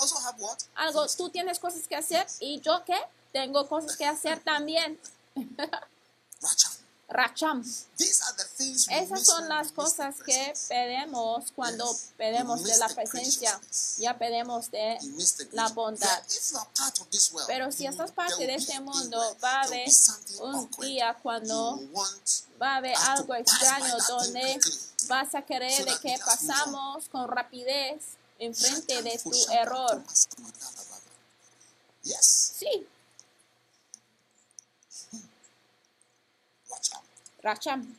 [0.74, 1.06] algo.
[1.16, 2.98] Tú tienes cosas que hacer y yo qué?
[3.32, 4.98] Tengo cosas que hacer también.
[7.12, 7.62] Racham.
[7.62, 7.62] Racham.
[7.96, 11.84] These are the things we Esas son las cosas que pedimos cuando
[12.16, 13.60] pedimos de la presencia.
[13.98, 14.98] Ya pedimos de
[15.52, 16.22] la bondad.
[17.46, 19.88] Pero si estás parte de este mundo, va a haber
[20.40, 21.80] un día cuando
[22.60, 24.60] va a haber algo extraño donde
[25.08, 28.02] vas a querer de que pasamos con rapidez
[28.38, 30.02] enfrente de tu error.
[32.02, 32.86] Sí,
[36.72, 37.04] Watch out.
[37.42, 37.96] Racham.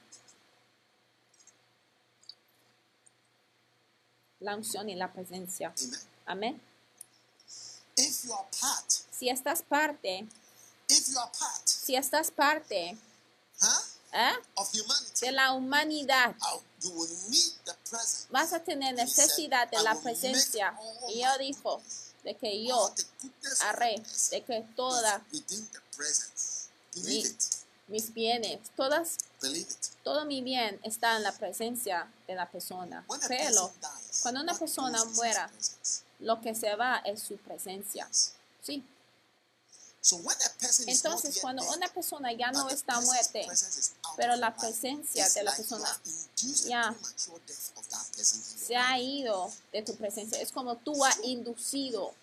[4.40, 5.74] La unción y la presencia.
[6.26, 6.62] Amén.
[7.96, 10.28] If you are part, Si estás parte,
[10.90, 12.98] if you are part, si estás parte
[13.62, 13.68] huh,
[14.14, 14.34] ¿eh?
[14.56, 16.36] of humanity, de la humanidad,
[16.82, 18.28] you will need the presence.
[18.32, 20.76] vas a tener necesidad de la presencia.
[21.10, 21.82] Y yo dijo
[22.24, 22.94] de que yo
[23.62, 25.24] haré de que toda
[27.06, 27.24] mi-.
[27.88, 29.18] Mis bienes, todas,
[30.04, 33.06] todo mi bien está en la presencia de la persona.
[33.28, 33.72] Créelo.
[34.22, 35.52] Cuando una persona muera,
[36.20, 38.08] lo que se va es su presencia.
[38.62, 38.84] Sí.
[40.88, 43.06] Entonces, cuando una persona ya no está out
[44.18, 45.88] pero la presencia de la persona
[46.66, 50.42] ya se ha ido de tu presencia.
[50.42, 52.14] Es como tú has inducido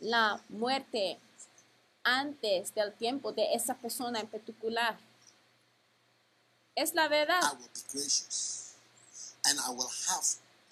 [0.00, 1.18] la muerte
[2.04, 4.96] antes del tiempo de esa persona en particular.
[6.76, 7.58] Es la I verdad.
[7.58, 8.74] will be gracious
[9.44, 10.24] and I will have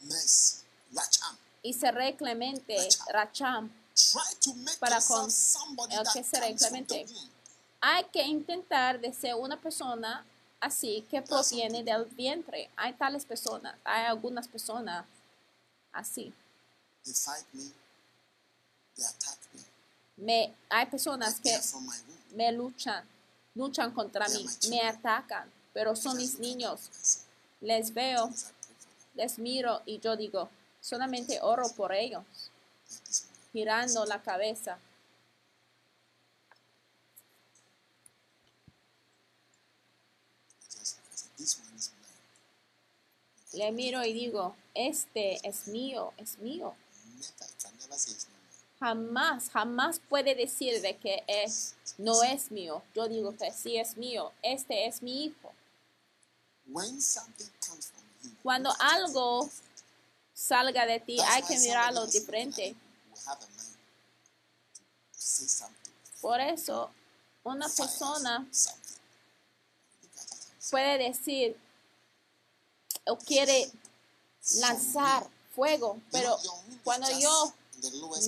[0.03, 0.59] mercy.
[0.95, 1.37] Racham.
[1.63, 2.77] Y seré clemente,
[3.13, 3.71] Racham.
[4.79, 5.31] Para con
[5.91, 7.07] el que seré clemente.
[7.81, 10.25] Hay que intentar de ser una persona
[10.61, 12.71] así que proviene del vientre.
[12.77, 15.05] Hay tales personas, hay algunas personas
[15.93, 16.33] así.
[17.05, 17.73] They fight me.
[18.97, 19.72] They attack me.
[20.17, 21.59] Me, hay personas que
[22.35, 23.05] me luchan,
[23.55, 26.91] luchan contra mí, me atacan, pero son mis niños.
[27.61, 28.31] Les veo,
[29.15, 30.49] les miro y yo digo,
[30.81, 32.25] solamente oro por ellos,
[33.53, 34.79] girando la cabeza.
[43.53, 46.75] Le miro y digo, este es mío, es mío.
[48.83, 52.83] Jamás, jamás puede decir de que es, no es mío.
[52.97, 55.53] Yo digo que sí es mío, este es mi hijo.
[58.43, 59.49] Cuando algo.
[60.35, 62.75] Salga de ti, hay que mirarlo diferente.
[66.21, 66.91] Por eso,
[67.45, 68.49] una persona
[70.71, 71.57] puede decir
[73.07, 73.71] o quiere
[74.57, 76.37] lanzar fuego, pero
[76.83, 77.55] cuando yo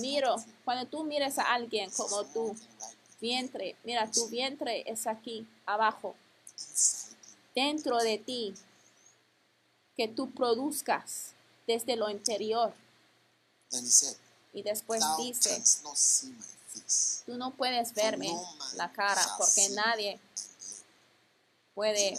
[0.01, 2.55] miro, cuando tú mires a alguien como tú,
[3.21, 6.15] vientre, mira, tu vientre es aquí, abajo,
[7.53, 8.53] dentro de ti,
[9.95, 11.33] que tú produzcas
[11.65, 12.73] desde lo interior.
[14.53, 15.61] Y después dice,
[17.25, 18.31] tú no puedes verme
[18.75, 20.19] la cara porque nadie
[21.73, 22.17] puede,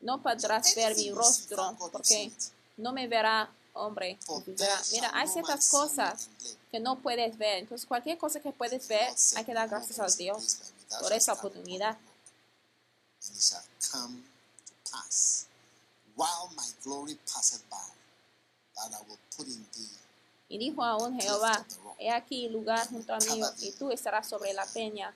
[0.00, 2.32] no podrás ver mi rostro porque
[2.76, 4.18] no me verá hombre.
[4.92, 6.28] Mira, hay ciertas cosas
[6.70, 7.58] que no puedes ver.
[7.58, 10.58] Entonces, cualquier cosa que puedes ver, hay que dar gracias a Dios
[11.00, 11.98] por esa oportunidad.
[20.48, 21.66] Y dijo aún Jehová,
[21.98, 25.14] he aquí lugar junto a mí, y tú estarás sobre la peña.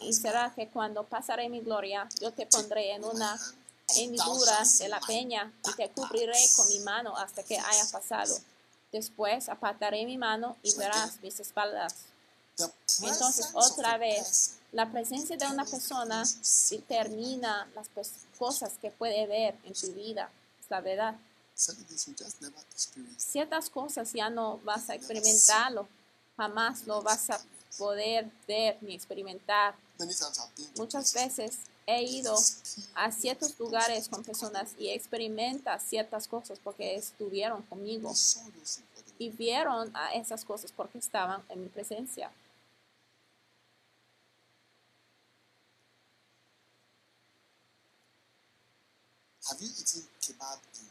[0.00, 3.38] Y será que cuando pasaré mi gloria, yo te pondré en una
[3.88, 3.96] by.
[3.96, 8.36] hendidura de la peña y te cubriré con mi mano hasta que haya pasado.
[8.92, 11.94] Después apartaré mi mano y verás mis espaldas.
[13.02, 16.24] Entonces, otra vez, la presencia de una persona
[16.70, 17.88] determina las
[18.38, 20.30] cosas que puede ver en tu vida.
[20.62, 21.14] Es la verdad.
[23.16, 25.88] Ciertas cosas ya no vas a experimentarlo.
[26.36, 27.40] Jamás lo vas a
[27.78, 29.74] poder ver ni experimentar.
[30.76, 32.36] Muchas veces he ido
[32.94, 38.12] a ciertos lugares con personas y experimenta ciertas cosas porque estuvieron conmigo
[39.18, 42.30] y vieron a esas cosas porque estaban en mi presencia.
[49.48, 50.86] Have you eaten kebab in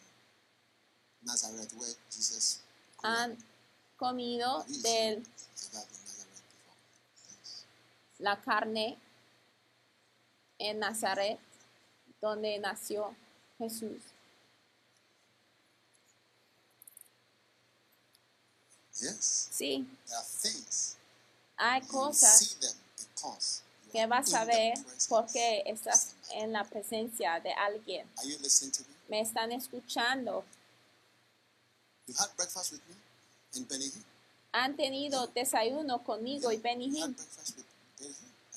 [1.26, 2.62] Nazareth where Jesus
[2.98, 3.18] grew up?
[3.18, 3.38] Han
[3.98, 5.26] comido Have you de eaten
[5.60, 6.78] kebab in Nazareth before?
[7.28, 7.66] Yes.
[8.20, 8.98] la carne
[10.58, 11.39] en Nazaret,
[12.22, 13.16] donde nació
[13.58, 14.01] Jesús.
[18.99, 19.49] Yes.
[19.51, 20.95] Sí, There are things
[21.58, 24.74] hay you cosas you que vas a ver
[25.08, 28.08] porque estás en la presencia de alguien.
[28.18, 28.95] Are you listening to me?
[29.08, 30.43] Me están escuchando.
[32.08, 32.95] You had breakfast with me
[33.56, 34.03] in.
[34.51, 36.97] Han tenido desayuno conmigo y Benny Hinn.
[36.97, 37.66] I don't even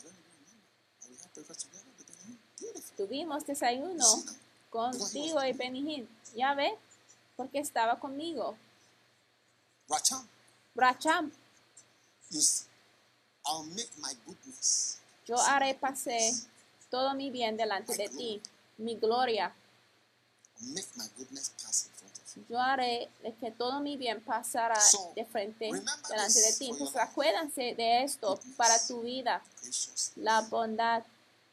[0.02, 0.58] remember.
[1.02, 2.38] And we had breakfast together with Benny Hinn.
[2.58, 2.87] Beautiful.
[2.98, 4.04] Tuvimos desayuno
[4.70, 6.08] contigo y Benny Hinn.
[6.34, 6.76] ¿Ya ve?
[7.36, 8.56] Porque estaba conmigo.
[9.88, 10.28] Racham,
[10.74, 11.32] Bracham,
[12.28, 12.66] see,
[13.46, 14.98] I'll make my goodness.
[15.26, 16.20] yo haré pasar
[16.90, 18.42] todo mi bien delante de ti,
[18.78, 19.54] mi gloria.
[20.60, 22.44] Make my goodness pass in front of you.
[22.50, 23.08] Yo haré
[23.40, 25.70] que todo mi bien pasará So, de frente
[26.08, 26.70] delante de ti.
[26.70, 29.40] Entonces acuérdense de esto para tu vida.
[29.62, 31.04] Gracious La bondad,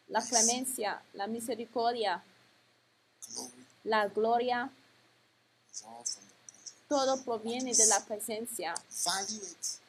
[0.08, 2.24] la clemencia, la misericordia,
[3.84, 4.72] la gloria,
[6.88, 8.74] todo proviene de la presencia.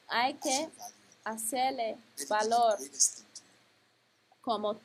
[0.09, 0.71] Hay que
[1.25, 1.99] hacerle
[2.29, 2.79] valor
[4.41, 4.81] como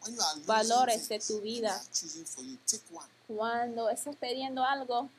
[0.45, 1.82] valores de tu vida.
[3.27, 5.09] Cuando estás pidiendo algo,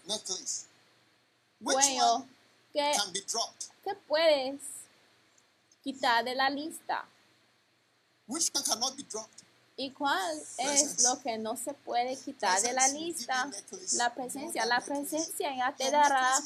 [1.64, 2.16] Cuello.
[2.16, 2.28] one
[2.74, 3.70] ¿Qué, can be dropped?
[3.84, 4.62] qué puedes
[5.84, 7.06] quitar de la lista?
[9.82, 13.50] ¿Y cuál es lo que no se puede quitar de la lista?
[13.94, 16.40] La presencia, la presencia ya te dará,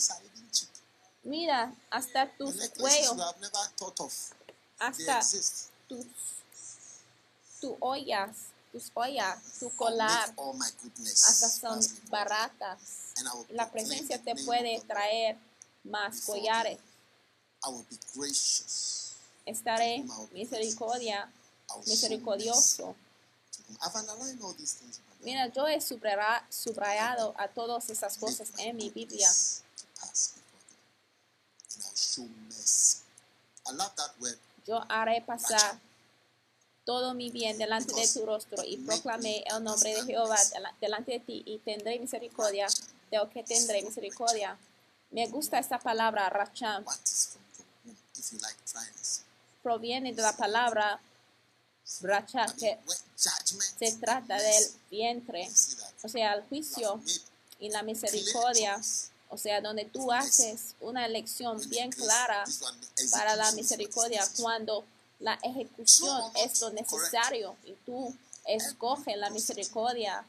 [1.23, 3.17] mira, hasta tus cuellos,
[4.79, 5.19] hasta
[5.89, 6.05] tus,
[7.59, 8.37] tus ollas,
[8.71, 11.79] tus ollas, tu I'll colar, goodness hasta son
[12.09, 12.79] baratas.
[13.17, 15.37] and I will La presencia te puede traer
[15.83, 16.79] más collares.
[17.65, 19.11] I will be gracious.
[19.45, 21.29] Estaré misericordia,
[21.85, 22.95] misericordioso.
[25.21, 29.29] Mira, yo he subraya- subrayado a todas esas cosas en mi Biblia.
[34.67, 35.79] Yo haré pasar
[36.85, 41.11] todo mi bien delante de tu rostro y proclamé el nombre de Jehová dela- delante
[41.13, 42.67] de ti y tendré misericordia
[43.09, 44.57] de lo que tendré misericordia.
[45.11, 46.83] Me gusta esta palabra, racham.
[49.63, 50.99] Proviene de la palabra
[52.01, 52.79] Racha, que
[53.77, 55.49] se trata del vientre,
[56.03, 57.01] o sea, el juicio
[57.59, 58.79] y la misericordia,
[59.29, 62.43] o sea, donde tú haces una elección bien clara
[63.11, 64.85] para la misericordia cuando
[65.19, 70.25] la ejecución es lo necesario y tú escoges la misericordia.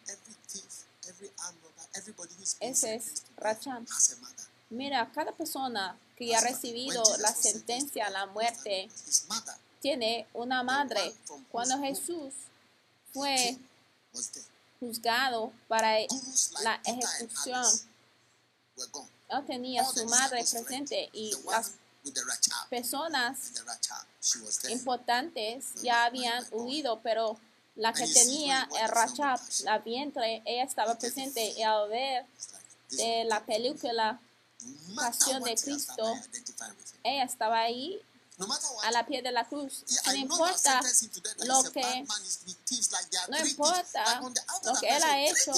[2.61, 4.47] Ese es mother.
[4.71, 8.89] Mira, cada persona que ha recibido la sentencia a la muerte
[9.81, 11.15] tiene una madre.
[11.51, 12.33] Cuando Jesús
[13.17, 13.57] fue
[14.79, 16.15] juzgado para like
[16.63, 17.65] la ejecución,
[19.31, 21.73] él tenía su madre presente y las
[22.69, 23.53] personas
[24.69, 27.39] importantes ya habían huido, pero
[27.75, 32.27] la que tenía el rachab, la vientre, ella estaba presente y al ver
[32.91, 34.21] de la película,
[34.95, 36.15] Pasión de Cristo,
[37.03, 38.01] ella estaba ahí
[38.85, 39.83] a la pie de la cruz.
[40.07, 40.81] No importa
[41.47, 41.81] lo que-
[43.31, 44.05] no importa
[44.75, 45.53] lo que él ha hecho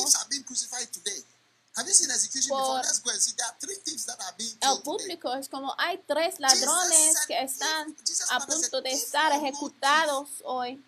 [4.76, 5.34] el público.
[5.34, 7.96] Es como hay tres ladrones que están
[8.30, 10.84] a punto de estar ejecutados hoy.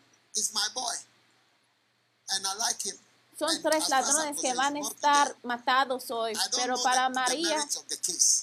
[3.40, 6.34] Son tres ladrones que van a estar matados hoy.
[6.56, 7.56] Pero para María,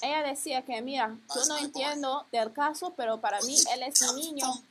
[0.01, 4.21] ella decía que, mira, yo no entiendo del caso, pero para mí él es mi
[4.21, 4.63] niño.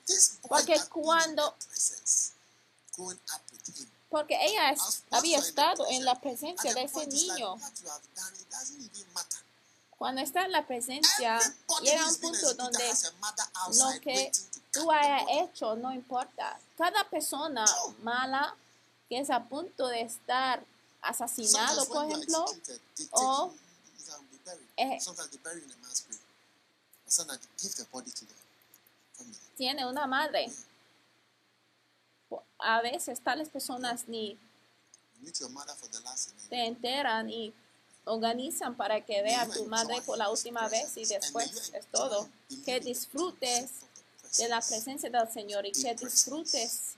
[0.48, 1.54] Porque cuando-.
[4.08, 4.74] Porque ella
[5.12, 7.54] había estado en la presencia de ese niño.
[9.96, 12.92] Cuando está en la presencia, who un punto donde
[13.78, 14.32] lo que
[14.72, 16.58] tú hayas hecho no importa.
[16.76, 17.64] Cada persona
[18.02, 18.56] mala
[19.08, 20.64] que es a punto de estar
[21.02, 22.44] asesinado, por ejemplo,
[23.12, 23.54] o-
[24.76, 24.98] eh,
[29.56, 30.50] tiene una madre.
[32.58, 34.38] A veces tales personas ni
[36.48, 37.54] te enteran y
[38.04, 42.28] organizan para que vea a tu madre por la última vez y después es todo.
[42.64, 43.70] Que disfrutes
[44.38, 46.94] de la presencia del Señor y que disfrutes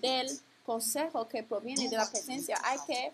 [0.00, 0.40] del
[0.70, 2.56] consejo que proviene de la presencia.
[2.62, 3.12] Hay que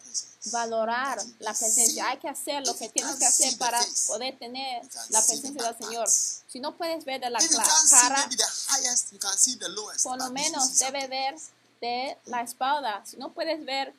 [0.52, 2.06] valorar la presencia.
[2.10, 6.06] Hay que hacer lo que tienes que hacer para poder tener la presencia del Señor.
[6.08, 7.38] Si no puedes ver de la
[7.90, 8.28] cara,
[10.02, 11.34] por lo menos debe ver
[11.80, 13.02] de la espalda.
[13.06, 13.94] Si no puedes ver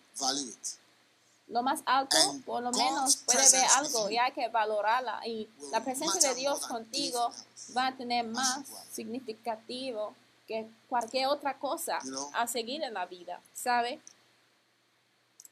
[1.48, 5.26] lo más alto, por lo menos puede ver algo y hay que valorarla.
[5.26, 7.32] Y la presencia de Dios contigo
[7.76, 10.14] va a tener más significativo
[10.48, 12.32] que cualquier otra cosa You know?
[12.34, 13.42] a seguir en la vida.
[13.54, 14.00] ¿Sabe?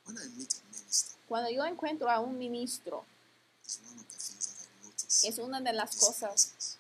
[0.06, 3.04] When I meet a minister, Cuando yo encuentro a un ministro,
[5.24, 6.78] es una de las cosas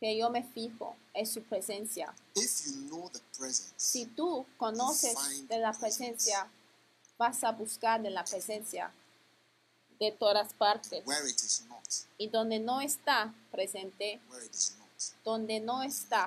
[0.00, 2.14] que yo me fijo en su presencia.
[2.34, 6.48] If you know the presence, Si tú conoces de la presencia,
[7.18, 8.92] vas a buscar de la presencia
[9.98, 11.04] de todas partes.
[11.06, 11.84] where it is not,
[12.18, 14.88] Y donde no está presente, where it is not,
[15.24, 16.26] donde no está.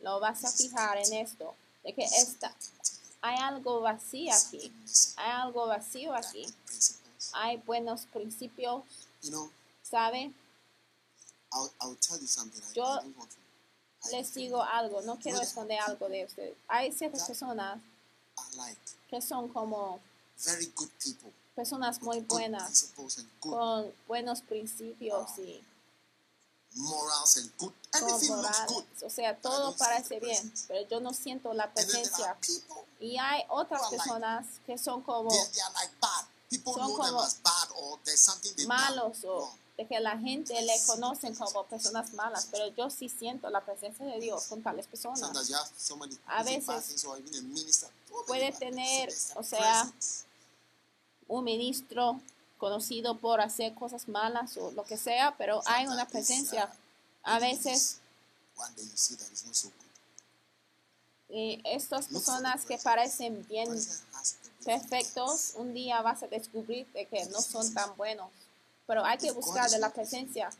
[0.00, 2.54] Lo vas a fijar en esto, de que esta,
[3.20, 4.72] hay algo vacío aquí,
[5.16, 6.46] hay algo vacío aquí,
[7.32, 8.82] hay buenos principios,
[9.82, 10.32] ¿sabe?
[12.74, 13.00] Yo
[14.12, 16.56] Les digo algo, no quiero esconder algo de ustedes.
[16.68, 17.78] Hay ciertas personas
[19.08, 20.00] que son como
[21.54, 22.94] personas muy buenas,
[23.40, 25.62] con buenos principios y
[26.76, 27.72] morals and good.
[27.94, 28.84] Everything looks good.
[29.04, 32.36] O sea, todo parece bien, pero yo no siento la presencia.
[33.00, 36.26] Y hay otras personas que son como like bad.
[36.50, 42.48] People Son como bad malos o de que la gente le conocen como personas malas,
[42.50, 45.22] pero yo sí siento la presencia de Dios con tales personas.
[46.26, 47.06] A veces
[48.26, 49.90] puede tener, o sea,
[51.28, 52.20] un ministro
[52.60, 56.70] conocido por hacer cosas malas o lo que sea, pero hay una presencia.
[57.22, 57.98] A veces
[61.30, 63.68] eh, estas personas que parecen bien
[64.64, 68.30] perfectos, un día vas a descubrir de que no son tan buenos.
[68.86, 70.50] Pero hay que buscar de la presencia.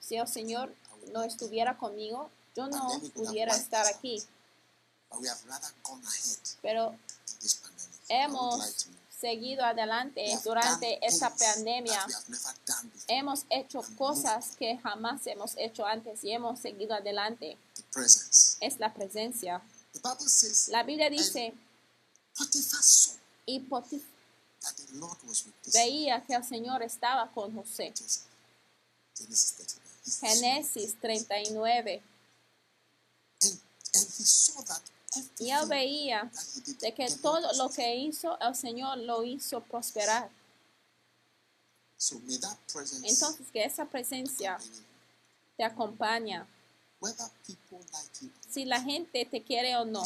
[0.00, 0.74] Si el Señor
[1.12, 4.22] no estuviera conmigo, yo no pudiera estar aquí.
[6.62, 6.96] Pero
[8.08, 8.88] hemos
[9.20, 12.06] seguido adelante durante esta pandemia.
[13.08, 17.56] Hemos hecho cosas que jamás hemos hecho antes y hemos seguido adelante.
[18.60, 19.60] Es la presencia.
[20.68, 21.52] La Biblia dice,
[23.46, 23.58] y
[25.72, 27.92] veía que el Señor estaba con José.
[27.98, 28.26] Joseph.
[30.20, 32.02] Genesis 39.
[33.42, 33.48] He
[34.24, 34.99] saw- Génesis 39.
[35.38, 36.30] Y él veía
[36.80, 40.30] de que todo lo que hizo el Señor lo hizo prosperar.
[43.02, 44.58] Entonces que esa presencia
[45.56, 46.46] te acompaña.
[48.48, 50.04] Si la gente te quiere o no,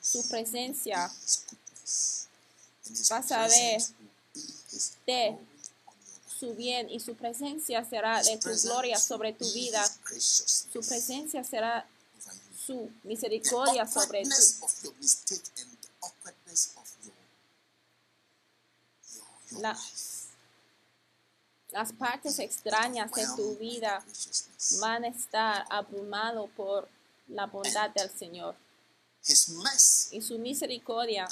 [0.00, 1.10] su presencia
[3.08, 3.82] Vas a ver
[5.06, 5.38] de
[6.38, 9.84] su bien y su presencia será de tu gloria sobre tu vida.
[10.18, 11.86] Su presencia será.
[12.66, 14.30] Su The misericordia sobre ti.
[19.60, 19.78] La-.
[21.72, 24.04] Las partes extrañas de tu vida
[24.80, 26.88] van a estar abrumado por
[27.28, 28.56] la bondad del Señor.
[30.10, 31.28] Y su misericordia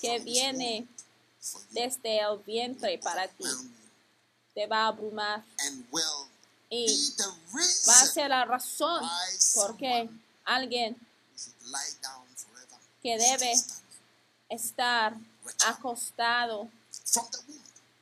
[0.00, 0.86] que viene
[1.70, 3.44] desde el vientre para ti
[4.54, 5.44] te va a abrumar
[6.70, 7.14] y
[7.88, 9.02] va a ser la razón
[9.54, 10.10] por qué
[10.44, 10.96] alguien
[13.02, 13.52] que debe
[14.48, 15.16] estar
[15.66, 16.68] acostado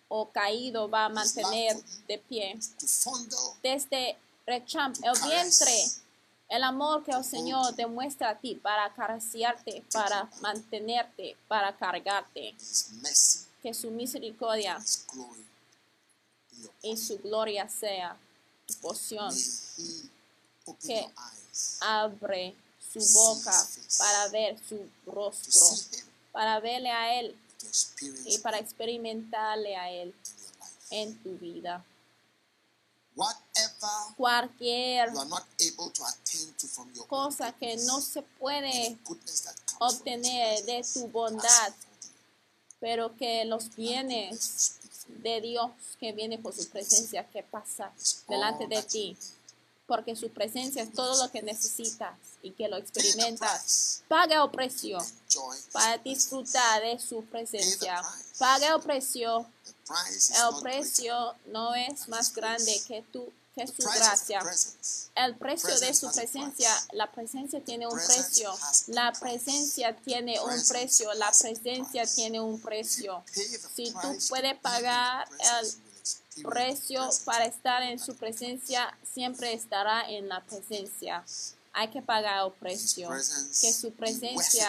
[0.08, 2.58] o caído va a mantener de pie.
[3.62, 5.84] Desde Recham, el vientre,
[6.48, 12.54] el amor que el Señor demuestra a ti para acariciarte, para mantenerte, para cargarte.
[13.62, 14.78] Que su misericordia
[16.82, 18.16] y su gloria sea
[18.82, 19.30] open
[20.80, 21.10] Que
[21.80, 22.54] Abre
[22.92, 23.66] su boca
[23.98, 25.60] para ver su rostro,
[26.32, 27.36] para verle a Él
[28.26, 30.14] y para experimentarle a Él
[30.90, 31.84] en tu vida.
[34.16, 35.12] Cualquier
[37.06, 38.98] cosa que no se puede
[39.78, 41.72] obtener de tu bondad,
[42.80, 47.92] pero que los bienes de Dios que viene por su presencia que pasa
[48.28, 49.16] delante de ti,
[49.86, 54.02] porque su presencia es todo lo que necesitas y que lo experimentas.
[54.08, 54.98] Paga el precio
[55.72, 58.02] para disfrutar de su presencia.
[58.38, 59.46] Paga el precio.
[59.86, 64.40] El precio no es más grande que tu que su gracia.
[65.14, 68.52] El precio de su presencia, la presencia tiene un precio.
[68.88, 71.12] La presencia tiene un precio.
[71.14, 73.24] La presencia tiene un precio.
[73.74, 75.28] Si tú puedes pagar
[75.60, 81.24] el precio para estar en su presencia, siempre estará en la presencia.
[81.72, 83.08] Hay que pagar el precio.
[83.08, 84.68] Que su presencia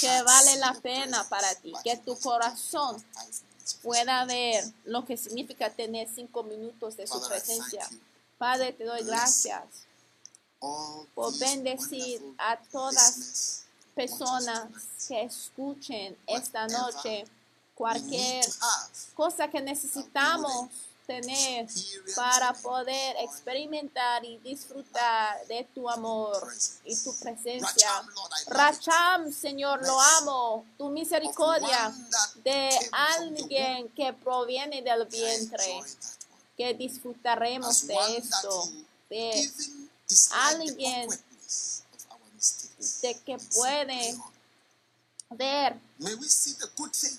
[0.00, 3.02] que vale la pena para ti, que tu corazón
[3.82, 7.88] pueda ver lo que significa tener cinco minutos de su presencia.
[8.38, 9.62] Padre, te doy gracias
[11.14, 14.68] por bendecir a todas personas
[15.08, 17.24] que escuchen esta noche
[17.74, 18.44] cualquier
[19.14, 20.68] cosa que necesitamos
[21.06, 21.66] tener
[22.14, 26.48] para poder experimentar y disfrutar de tu amor
[26.84, 27.88] y tu presencia.
[28.46, 30.64] Racham, Señor, lo amo.
[30.78, 31.92] Tu misericordia
[32.44, 35.82] de alguien que proviene del vientre,
[36.56, 38.72] que disfrutaremos de esto,
[39.08, 39.50] de,
[40.32, 41.08] alguien
[43.02, 44.16] de que puede
[45.30, 45.76] ver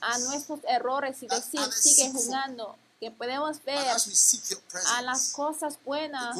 [0.01, 3.86] a nuestros errores y decir, sigue jugando, que podemos ver
[4.88, 6.38] a las cosas buenas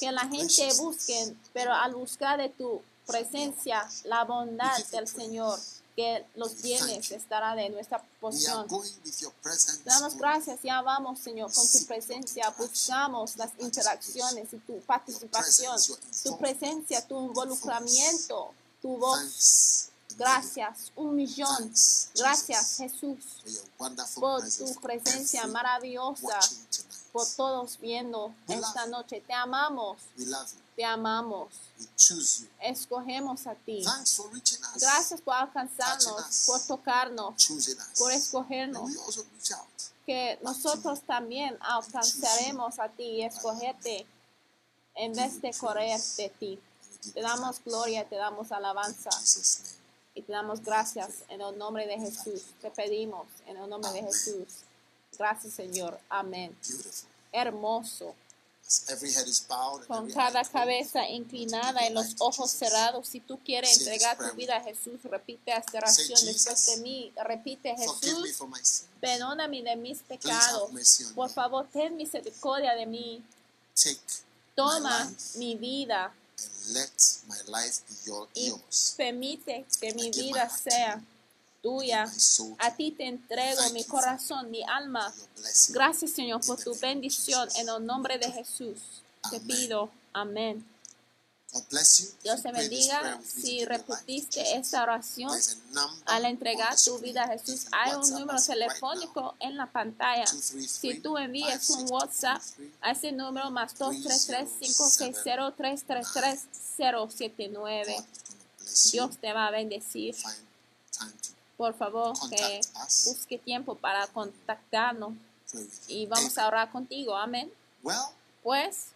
[0.00, 5.58] que la gente busquen, pero al buscar de tu presencia, la bondad del Señor,
[5.96, 8.04] que los bienes estará de nuestra.
[8.20, 12.50] Te damos gracias, ya vamos, Señor, con tu presencia.
[12.50, 15.74] Buscamos las interacciones y tu participación,
[16.22, 19.88] tu presencia, tu involucramiento, tu voz.
[20.18, 21.72] Gracias, un millón.
[22.14, 23.18] Gracias, Jesús,
[24.14, 26.38] por tu presencia maravillosa.
[27.16, 29.22] Por todos viendo esta noche.
[29.26, 29.96] Te amamos,
[30.76, 31.48] te amamos.
[32.60, 33.82] Escogemos a ti.
[34.78, 37.34] Gracias por alcanzarnos, por tocarnos,
[37.96, 38.90] por escogernos.
[40.04, 44.06] Que nosotros también alcanzaremos a ti y escogerte
[44.94, 46.60] en vez de correr de ti.
[47.14, 49.08] Te damos gloria, te damos alabanza.
[50.14, 52.42] Y te damos gracias en el nombre de Jesús.
[52.60, 54.65] Te pedimos en el nombre de Jesús.
[55.18, 55.98] Gracias, Señor.
[56.08, 56.56] Amén.
[56.66, 57.08] Beautiful.
[57.32, 58.14] Hermoso.
[59.86, 64.60] Con cada cabeza inclinada y los ojos cerrados, si tú quieres entregar tu vida a
[64.60, 67.12] Jesús, repite esta oración después de mí.
[67.16, 68.42] Repite Jesús,
[69.00, 70.68] perdóname de mis pecados.
[71.14, 73.22] Por favor, ten misericordia de mí.
[74.56, 76.12] Toma mi vida
[78.34, 78.52] y
[78.96, 81.00] permite que mi vida sea.
[82.58, 85.12] A ti te entrego mi corazón, mi alma.
[85.70, 87.48] Gracias, Señor, por tu bendición.
[87.56, 88.78] En el nombre de Jesús
[89.30, 89.90] te pido.
[90.12, 90.64] Amén.
[92.22, 95.30] Dios te bendiga si repetiste esta oración
[96.04, 97.66] al entregar tu vida a Jesús.
[97.72, 100.24] Hay un número telefónico en la pantalla.
[100.24, 103.86] 233 Si tú envías un 56 WhatsApp 233, a ese número más 233-560-333-079,
[106.78, 107.60] God is going to
[108.58, 109.00] bless you.
[109.00, 110.14] Dios te va a bendecir.
[111.56, 112.60] Por favor, que
[113.06, 115.14] busque tiempo para contactarnos
[115.88, 117.16] y vamos a orar contigo.
[117.16, 117.52] Amén.
[118.42, 118.88] Pues?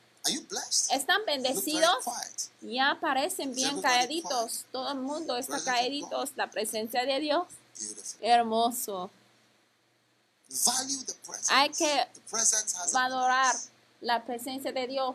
[0.90, 2.04] ¿están bendecidos?
[2.60, 4.64] Ya parecen bien caeditos.
[4.70, 6.32] Todo el mundo está caeditos.
[6.36, 7.46] La presencia de Dios.
[8.20, 9.10] Hermoso.
[11.48, 12.08] Hay que
[12.92, 13.54] valorar
[14.00, 15.14] la presencia de Dios.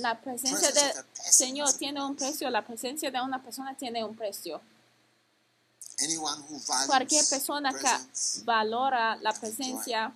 [0.00, 0.92] La presencia del
[1.30, 2.50] Señor tiene un precio.
[2.50, 4.60] La presencia de una persona tiene un precio.
[6.86, 10.12] Cualquier persona que valora la presencia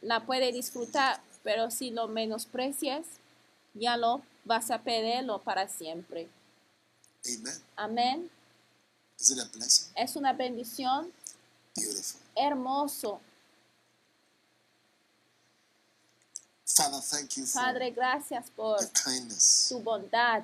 [0.00, 3.04] la puede disfrutar, pero si lo menosprecias,
[3.74, 6.28] ya lo vas a perderlo para siempre.
[7.24, 7.62] Amen.
[7.76, 8.30] Amén.
[9.94, 11.12] Es una bendición
[11.76, 12.20] Beautiful.
[12.34, 13.20] hermoso.
[16.66, 18.78] Father, thank you for Padre, gracias por
[19.68, 20.42] tu bondad.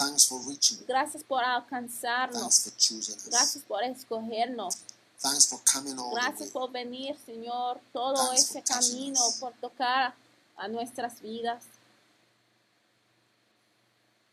[0.00, 0.78] Thanks for reaching.
[0.88, 2.40] Gracias por alcanzarnos.
[2.40, 3.28] Thanks for choosing us.
[3.28, 4.78] Gracias por escogernos.
[5.20, 6.52] Thanks for coming all the Gracias way.
[6.52, 9.34] por venir, Señor, todo Thanks ese camino, us.
[9.34, 10.14] por tocar
[10.56, 11.62] a nuestras vidas.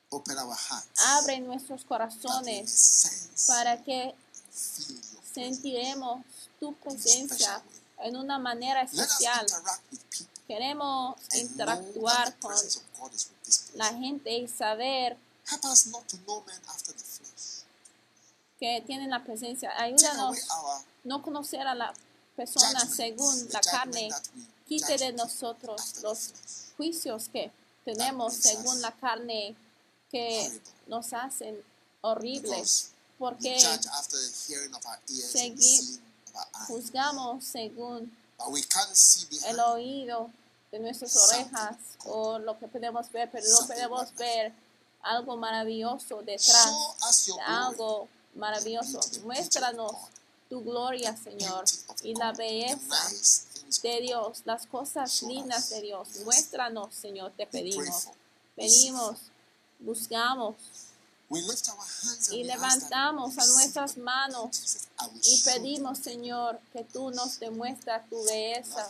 [0.10, 1.02] Open our hearts.
[1.06, 4.16] Abre nuestros corazones para que
[5.34, 6.24] sentiremos
[6.62, 7.62] tu presencia
[8.00, 9.46] en una manera especial.
[10.48, 12.56] Queremos interactuar the con
[13.76, 15.18] la gente y saber
[15.50, 17.64] Help us not to know men after the flesh.
[18.60, 19.72] que tienen la presencia.
[19.80, 20.38] Ayúdanos
[21.04, 21.94] no conocer a la
[22.36, 24.10] persona según la carne.
[24.68, 26.34] Quite de nosotros los
[26.76, 27.52] juicios que
[27.86, 29.56] tenemos según la carne
[30.12, 30.52] que
[30.88, 31.62] nos hacen
[32.02, 32.90] horribles.
[33.20, 36.68] Porque judge after the hearing of our ears and the Segui- seeing of our eyes.
[36.68, 38.12] juzgamos según
[39.48, 40.30] el oído
[40.72, 44.54] de nuestras orejas o lo que podemos ver, pero no podemos ver
[45.02, 46.74] algo maravilloso detrás
[47.46, 49.00] algo maravilloso.
[49.24, 49.92] Muéstranos
[50.50, 51.66] tu gloria, Señor,
[52.04, 52.96] y la belleza
[53.84, 56.08] de Dios, las cosas lindas de Dios.
[56.24, 58.08] Muéstranos, Señor, te pedimos.
[58.56, 59.20] Pedimos,
[59.80, 60.56] buscamos
[62.32, 64.78] y levantamos a nuestras manos
[65.24, 68.90] y pedimos, Señor, que tú nos demuestras tu belleza.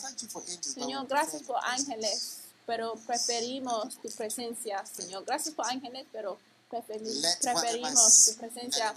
[0.61, 2.37] Señor, gracias por ángeles,
[2.67, 5.23] pero preferimos tu presencia, Señor.
[5.25, 6.37] Gracias por ángeles, pero
[6.69, 8.93] preferi- preferimos tu presencia.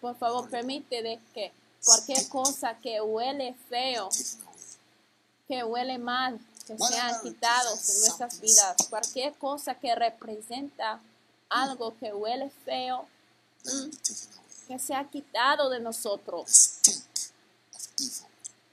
[0.00, 1.50] Por favor, permite de que
[1.84, 4.08] cualquier cosa que huele feo,
[5.48, 8.76] que huele mal, que sean quitados de nuestras vidas.
[8.90, 11.00] Cualquier cosa que representa
[11.48, 13.08] algo que huele feo,
[14.68, 16.80] que sea quitado de nosotros.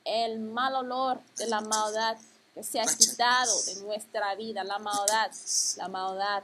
[0.04, 2.18] El mal olor de la maldad,
[2.56, 4.64] que sea quitado de nuestra vida.
[4.64, 5.32] La maldad,
[5.76, 6.44] la maldad,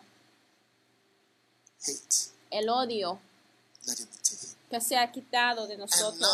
[2.51, 3.17] el odio,
[4.69, 6.29] que sea quitado de nosotros.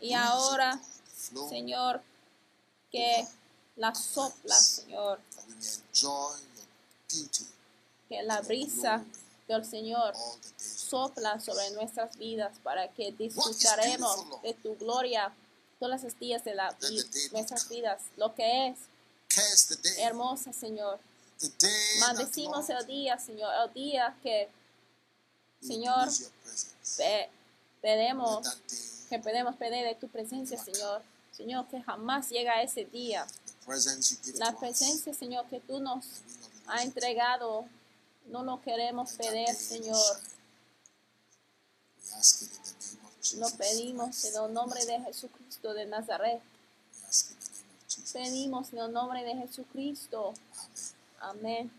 [0.00, 0.80] Y ahora,
[1.50, 2.02] Señor,
[2.90, 3.28] que
[3.76, 5.20] la sopla, Señor,
[8.08, 9.04] que la brisa
[9.46, 10.14] del Señor
[10.56, 15.34] sopla sobre nuestras vidas para que disfrutaremos de tu gloria
[15.78, 18.00] todas las días de la vida, nuestras vidas.
[18.16, 18.78] Lo que es
[19.98, 20.98] hermosa, Señor.
[22.00, 24.48] Maldecimos el día, Señor, el día que,
[25.60, 26.08] Señor,
[26.96, 27.28] pe-
[27.80, 28.46] pedimos,
[29.08, 31.02] que podemos pedir de tu presencia, Señor.
[31.36, 33.26] Señor, que jamás llega ese día.
[34.38, 36.04] La presencia, Señor, que tú nos
[36.66, 37.64] has entregado,
[38.26, 39.98] no lo queremos pedir, Señor.
[43.38, 46.40] Lo pedimos en el nombre de Jesucristo de Nazaret.
[48.12, 50.34] Pedimos en el nombre de Jesucristo.
[51.20, 51.70] Amén.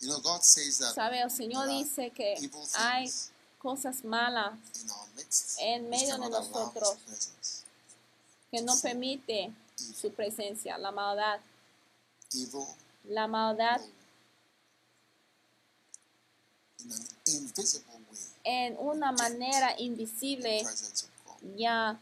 [0.00, 2.36] You know, God says that Sabe, el Señor dice que
[2.76, 3.10] hay
[3.58, 4.52] cosas malas
[5.16, 6.96] midst en medio de nosotros.
[8.50, 11.40] que no permite su presencia, la maldad.
[12.32, 12.64] Evil
[13.04, 13.80] La maldad
[16.78, 18.18] in an invisible way.
[18.44, 20.64] en una manera invisible
[21.56, 21.98] ya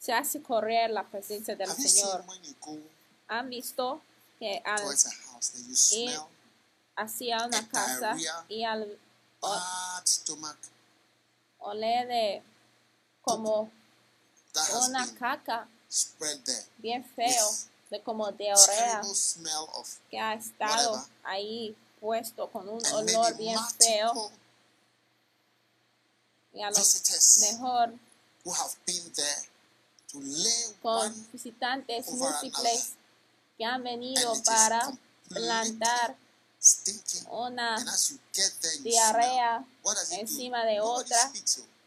[0.00, 2.24] se hace correr la presencia del Señor.
[3.28, 4.00] ¿Han visto
[4.38, 6.18] que al smell
[6.96, 8.16] hacia una casa
[8.48, 8.98] y al
[11.58, 12.42] oler de
[13.22, 13.70] como
[14.86, 15.68] una been caca
[16.78, 17.50] bien feo,
[17.90, 18.30] de como
[19.14, 24.32] smell of que ha estado ahí puesto con un olor bien feo.
[26.54, 27.94] y a lo mejor
[30.82, 32.92] con visitantes múltiples
[33.56, 34.90] que han venido para
[35.28, 36.16] plantar
[37.30, 37.76] una
[38.82, 39.64] diarrea
[40.12, 41.32] encima de otra.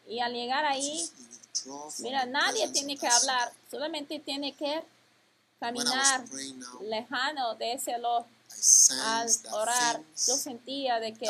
[0.07, 1.09] y al llegar ahí,
[1.99, 4.83] mira, nadie tiene que hablar, solamente tiene que
[5.59, 6.25] caminar
[6.81, 8.25] lejano de ese olor.
[9.01, 11.29] Al orar, yo sentía de que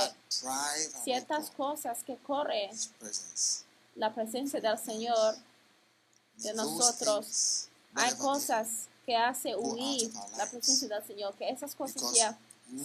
[1.04, 2.70] ciertas cosas que corren
[3.96, 5.36] la presencia del Señor
[6.38, 8.68] de nosotros, hay cosas
[9.06, 12.38] que hace huir la presencia del Señor, que esas cosas ya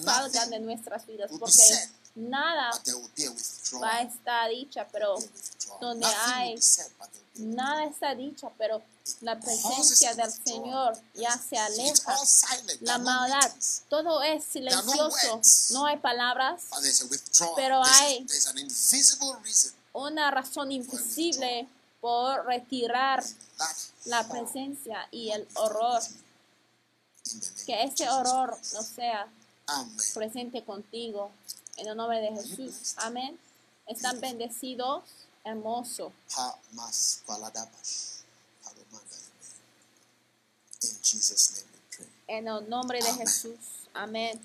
[0.04, 1.54] salgan de nuestras vidas, porque
[2.16, 2.70] nada
[3.80, 5.14] va a estar dicha, pero
[5.80, 6.54] donde hay
[7.36, 8.82] nada está dicha, pero
[9.20, 12.12] la presencia del Señor ya se aleja.
[12.80, 13.52] La maldad,
[13.88, 15.40] todo es silencioso,
[15.74, 16.62] no hay palabras.
[17.56, 18.26] Pero hay-
[19.94, 21.68] una razón invisible
[22.00, 23.22] por retirar
[24.04, 29.28] la presencia y el horror, in the name que of ese Jesus horror no sea
[29.66, 29.96] Amen.
[30.14, 31.30] presente contigo.
[31.76, 32.94] En el nombre de Jesús.
[32.96, 33.38] Amén.
[33.86, 35.04] Están bendecidos,
[35.44, 36.12] hermoso.
[42.26, 43.14] En el nombre de.
[43.14, 43.58] Jesús.
[43.94, 44.40] Amén.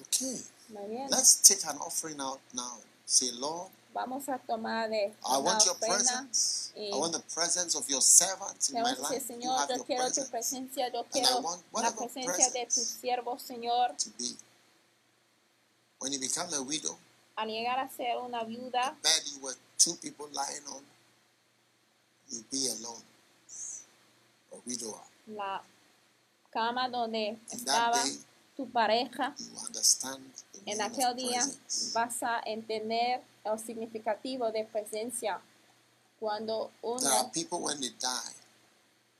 [0.00, 0.44] Okay.
[0.68, 1.10] Muy bien.
[1.10, 2.78] Let's take an offering out now.
[3.06, 6.72] Say, Lord, Vamos a tomar de I una want your presence.
[6.76, 9.12] I want the presence of your servants in my life.
[9.12, 11.42] You Señor, yo quiero tu presence presencia, yo I quiero
[11.72, 13.00] la presencia de tu presence.
[13.00, 13.96] siervo, Señor.
[13.98, 14.34] to be.
[15.98, 16.96] When you become a widow,
[17.36, 20.82] Al llegar a ser una viuda, bed you were two people lying on,
[22.30, 23.02] you'll be alone.
[24.52, 25.00] A widower.
[25.26, 25.62] la
[26.50, 28.18] cama donde estaba day,
[28.56, 29.34] tu pareja,
[30.66, 31.40] en aquel día
[31.92, 35.40] vas a entender el significativo de presencia.
[36.20, 38.32] Cuando There are uno, people when they die,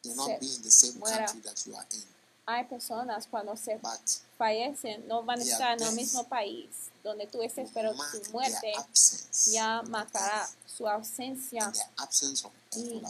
[0.03, 1.27] they'll not se be in the same muera.
[1.27, 2.05] country that you are in.
[2.47, 3.81] hay personas cuando se
[4.37, 8.73] fallecen, no van a estar en el mismo país donde tú estés, pero su muerte
[9.47, 11.73] ya marcará su ausencia.
[12.77, 13.03] Y-.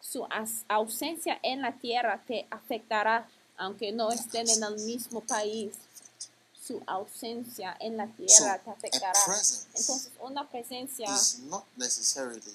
[0.00, 0.26] Su
[0.68, 3.28] ausencia en la tierra te afectará,
[3.60, 5.72] aunque no estén en el mismo país.
[6.66, 9.12] Su ausencia en la tierra te afectará.
[9.74, 11.08] Entonces, una presencia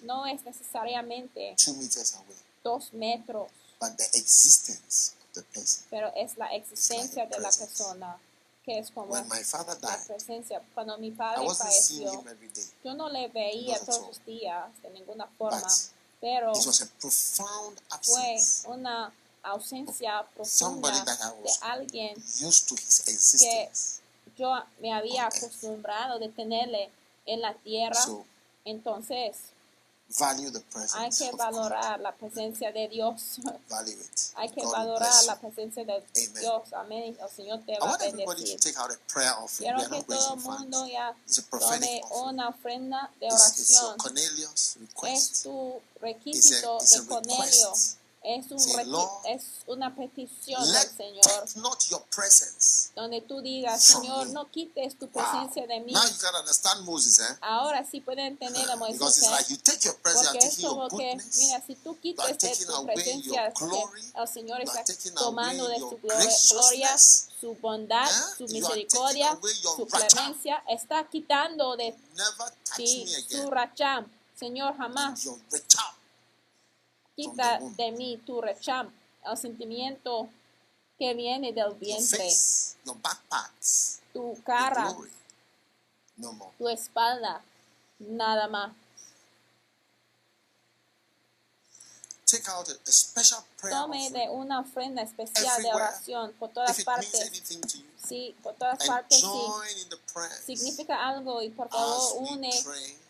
[0.03, 1.56] no es necesariamente
[2.64, 3.49] dos metros,
[3.80, 5.86] but the existence of the person.
[5.90, 8.18] pero es la existencia de la persona,
[8.64, 10.61] que es como When my father la died, presencia.
[10.73, 12.23] Cuando mi padre falleció,
[12.84, 15.72] yo no le veía todos los días de ninguna forma, But
[16.22, 18.38] pero fue
[18.68, 19.14] una
[19.46, 24.02] ausencia profunda de alguien existence.
[24.38, 26.90] yo me había acostumbrado de tenerle
[27.26, 28.00] en la tierra.
[28.66, 29.36] Entonces,
[30.20, 30.64] value the
[30.94, 33.38] hay que valorar la presencia de Dios.
[33.70, 34.20] Value it.
[34.36, 36.34] Hay que valorar la presencia de Amen.
[36.40, 36.74] Dios.
[36.74, 37.18] Amén.
[37.20, 38.60] El Señor te va a bendecir.
[39.58, 41.16] Quiero que todo el mundo ya
[41.50, 43.98] tome una ofrenda de oración.
[45.04, 47.74] Es tu requisito de Cornelio.
[48.28, 51.56] Es, un Say, Lord, es una petición del Señor.
[51.58, 52.90] not your presence.
[52.96, 54.34] Donde tú digas, Señor, me.
[54.34, 55.24] no quites tu Wow.
[55.24, 55.92] presencia de mí.
[55.94, 57.38] Now you can understand Moses, eh?
[57.42, 59.18] Ahora sí pueden entender a Because Moisés.
[59.18, 59.30] it's ¿eh?
[59.32, 62.34] like you take your presence, you Porque es como que, mira, si tú quites de
[62.36, 64.84] taking tu presencia, glory, el Señor está
[65.16, 66.00] tomando de glor-
[66.50, 68.34] gloria, su bondad, Eh?
[68.40, 69.38] su misericordia,
[69.76, 71.96] su clemencia, está quitando de
[72.76, 74.08] ti su racham.
[74.36, 75.22] Señor, jamás.
[77.16, 78.92] Quita de mí tu racham,
[79.26, 80.30] el sentimiento
[80.98, 85.12] que viene del Your vientre, face, your back parts, tu your cara, glory.
[86.18, 86.52] No more.
[86.58, 87.42] tu espalda,
[88.00, 88.72] nada más.
[92.26, 97.32] Take out a, special prayer Tome de una ofrenda especial de oración por todas partes.
[98.08, 100.56] Sí, por todas partes sí.
[100.58, 102.52] Significa algo y por favor une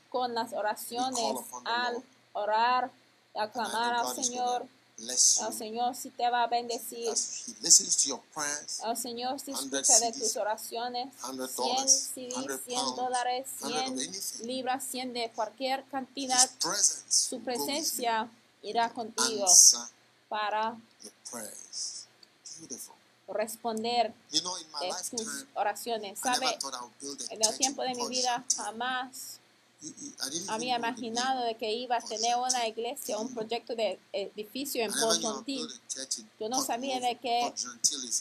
[0.10, 2.04] con las oraciones al
[2.34, 2.92] orar,
[3.38, 4.68] aclamar al Señor.
[4.98, 7.10] El Señor sí te va a bendecir.
[7.10, 7.72] El
[8.98, 11.14] Señor sí 100 escucha de tus oraciones.
[11.22, 14.48] 100 100 dollars, CDs, 100 100 pounds, dólares, 100 of 100 anything.
[14.48, 16.50] libras, 100 de cualquier cantidad.
[17.10, 18.30] Su presencia
[18.62, 19.46] irá contigo
[20.30, 20.78] para
[23.28, 26.20] responder de tus oraciones.
[26.20, 26.58] ¿Sabe?
[27.32, 29.40] En el tiempo de mi vida jamás
[30.48, 34.94] Había imaginado de que iba a tener una iglesia, un proyecto de edificio en I
[34.94, 35.58] never Port knew I Gentil.
[35.58, 37.54] built a church in Yo no sabía de que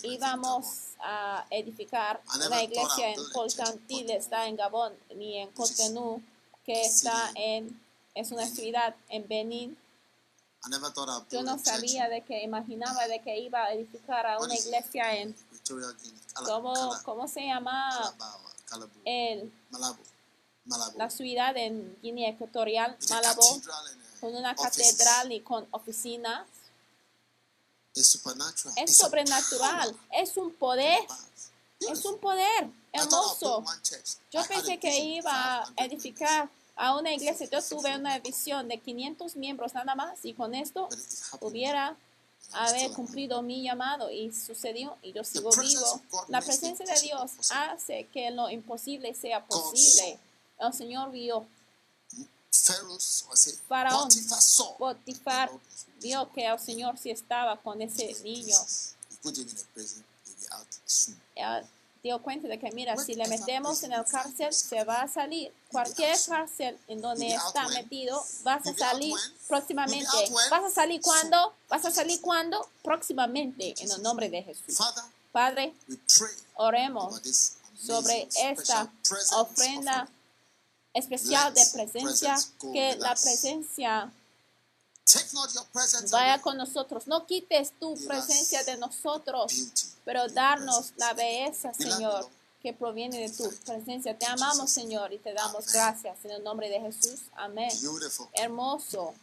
[0.03, 0.67] íbamos
[1.01, 4.93] a edificar una iglesia en build a Port church in Gentil, Port está en Gabón,
[5.17, 6.23] ni en Cotonou,
[6.65, 7.81] que está en,
[8.15, 9.77] es una ciudad en I'd
[11.31, 15.37] Yo no sabía de que, imaginaba de que iba a edificar a una iglesia en,
[16.47, 16.73] ¿cómo,
[17.05, 18.15] cómo se llama?
[19.05, 19.53] El,
[20.65, 23.61] Malabo, la ciudad en Guinea Ecuatorial, Malabo,
[24.21, 26.47] con una catedral y con oficinas.
[27.95, 31.01] Es a sobrenatural, es un poder,
[31.81, 33.65] es un poder hermoso.
[34.33, 37.49] Yo pensé que iba a 500 edificar a una iglesia.
[37.51, 40.89] Yo tuve una visión de 500 miembros nada más y con esto
[41.41, 41.97] hubiera
[42.53, 46.03] haber cumplido mi llamado y sucedió y yo sigo vivo.
[46.29, 50.19] La presencia de Dios hace que lo imposible sea posible.
[50.59, 51.47] El Señor vio,
[53.69, 54.09] Faraón.
[54.79, 55.51] Potifar
[56.01, 58.57] vio que el Señor sí estaba con ese niño.
[61.37, 61.63] Eh,
[62.03, 65.53] dio cuenta de que, mira, si le metemos en el cárcel, se va a salir.
[65.71, 69.15] Cualquier cárcel en donde está metido, vas a salir
[69.49, 70.31] próximamente.
[70.51, 71.55] ¿Vas a salir cuándo?
[71.69, 72.69] ¿Vas a salir cuándo?
[72.83, 74.79] Próximamente, en el nombre de Jesús.
[75.33, 75.75] Padre,
[76.55, 77.21] oremos
[77.77, 78.93] sobre esta
[79.37, 80.09] ofrenda.
[80.95, 82.37] Especial de presencia,
[82.73, 84.13] que la presencia
[86.11, 87.07] vaya con nosotros.
[87.07, 89.53] No quites tu presencia de nosotros,
[90.05, 92.29] pero darnos la belleza, Señor,
[92.63, 94.19] que proviene de tu presencia.
[94.19, 97.23] Te amamos, Señor, y te damos gracias en el nombre de Jesús.
[97.35, 97.71] Amén.
[98.33, 99.15] Hermoso.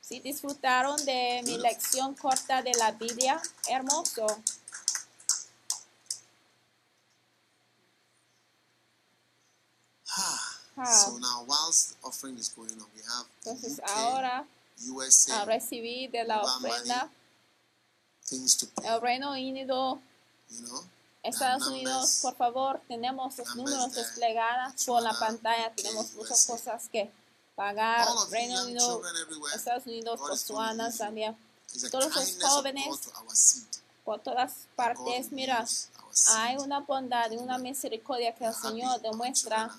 [0.00, 4.26] Si disfrutaron de mi lección corta de la Biblia, hermoso.
[10.86, 14.44] So now, whilst the offering is going on, we have Entonces UK, ahora
[14.86, 17.10] USA, a recibir de la ofrenda
[18.28, 18.86] things to pay.
[18.86, 20.00] el Reino Unido,
[20.50, 20.84] You know,
[21.22, 25.72] Estados The Unidos, numbers- por favor, tenemos los numbers números desplegados por la pantalla.
[25.74, 27.10] Tenemos muchas cosas que
[27.56, 28.06] pagar.
[28.30, 29.02] Reino Unido,
[29.54, 30.92] Estados Unidos, Botswana.
[30.92, 31.34] Zambia,
[31.90, 32.86] todos los jóvenes,
[34.04, 35.32] por todas partes.
[35.32, 35.66] Mira,
[36.36, 39.74] hay una bondad y una misericordia que el Señor demuestra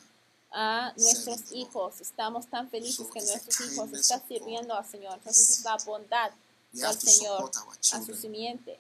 [0.52, 2.02] a nuestros hijos.
[2.02, 5.16] Estamos tan felices que nuestros hijos están sirviendo al Señor.
[5.16, 6.32] Entonces es la bondad
[6.74, 7.52] to Señor
[7.94, 8.80] a su simiente.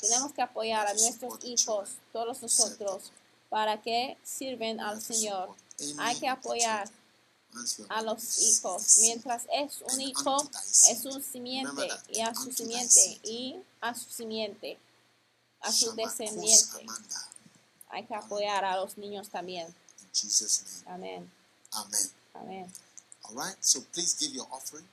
[0.00, 3.12] Tenemos que apoyar a nuestros hijos, todos nosotros,
[3.48, 5.54] para que sirven al Señor.
[5.98, 6.88] Hay que apoyar
[7.88, 8.98] a los hijos.
[9.00, 10.48] Mientras es un hijo,
[10.90, 14.78] es un simiente, y a su simiente, y a su simiente,
[15.60, 16.86] a su descendiente.
[17.88, 19.74] Hay que apoyar a los niños también.
[20.20, 20.94] Jesus' name.
[20.94, 21.30] Amén.
[21.72, 22.10] Amen.
[22.34, 22.72] Amén.
[23.24, 23.56] All right.
[23.60, 24.86] So please give your offering.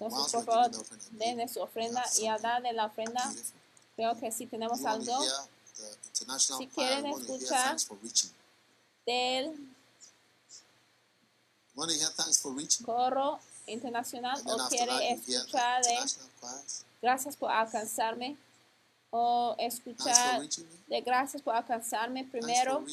[0.00, 0.70] Entonces, por favor,
[1.12, 3.60] den su ofrenda y al dar de la ofrenda, beautiful.
[3.96, 5.22] creo que sí tenemos You algo
[6.58, 8.30] Si quieren escuchar- thanks for reaching.
[9.06, 9.54] del
[12.84, 15.98] coro internacional o quiere escuchar de
[17.00, 18.36] gracias por alcanzarme
[19.10, 20.40] o escuchar
[20.88, 22.84] de gracias por alcanzarme primero.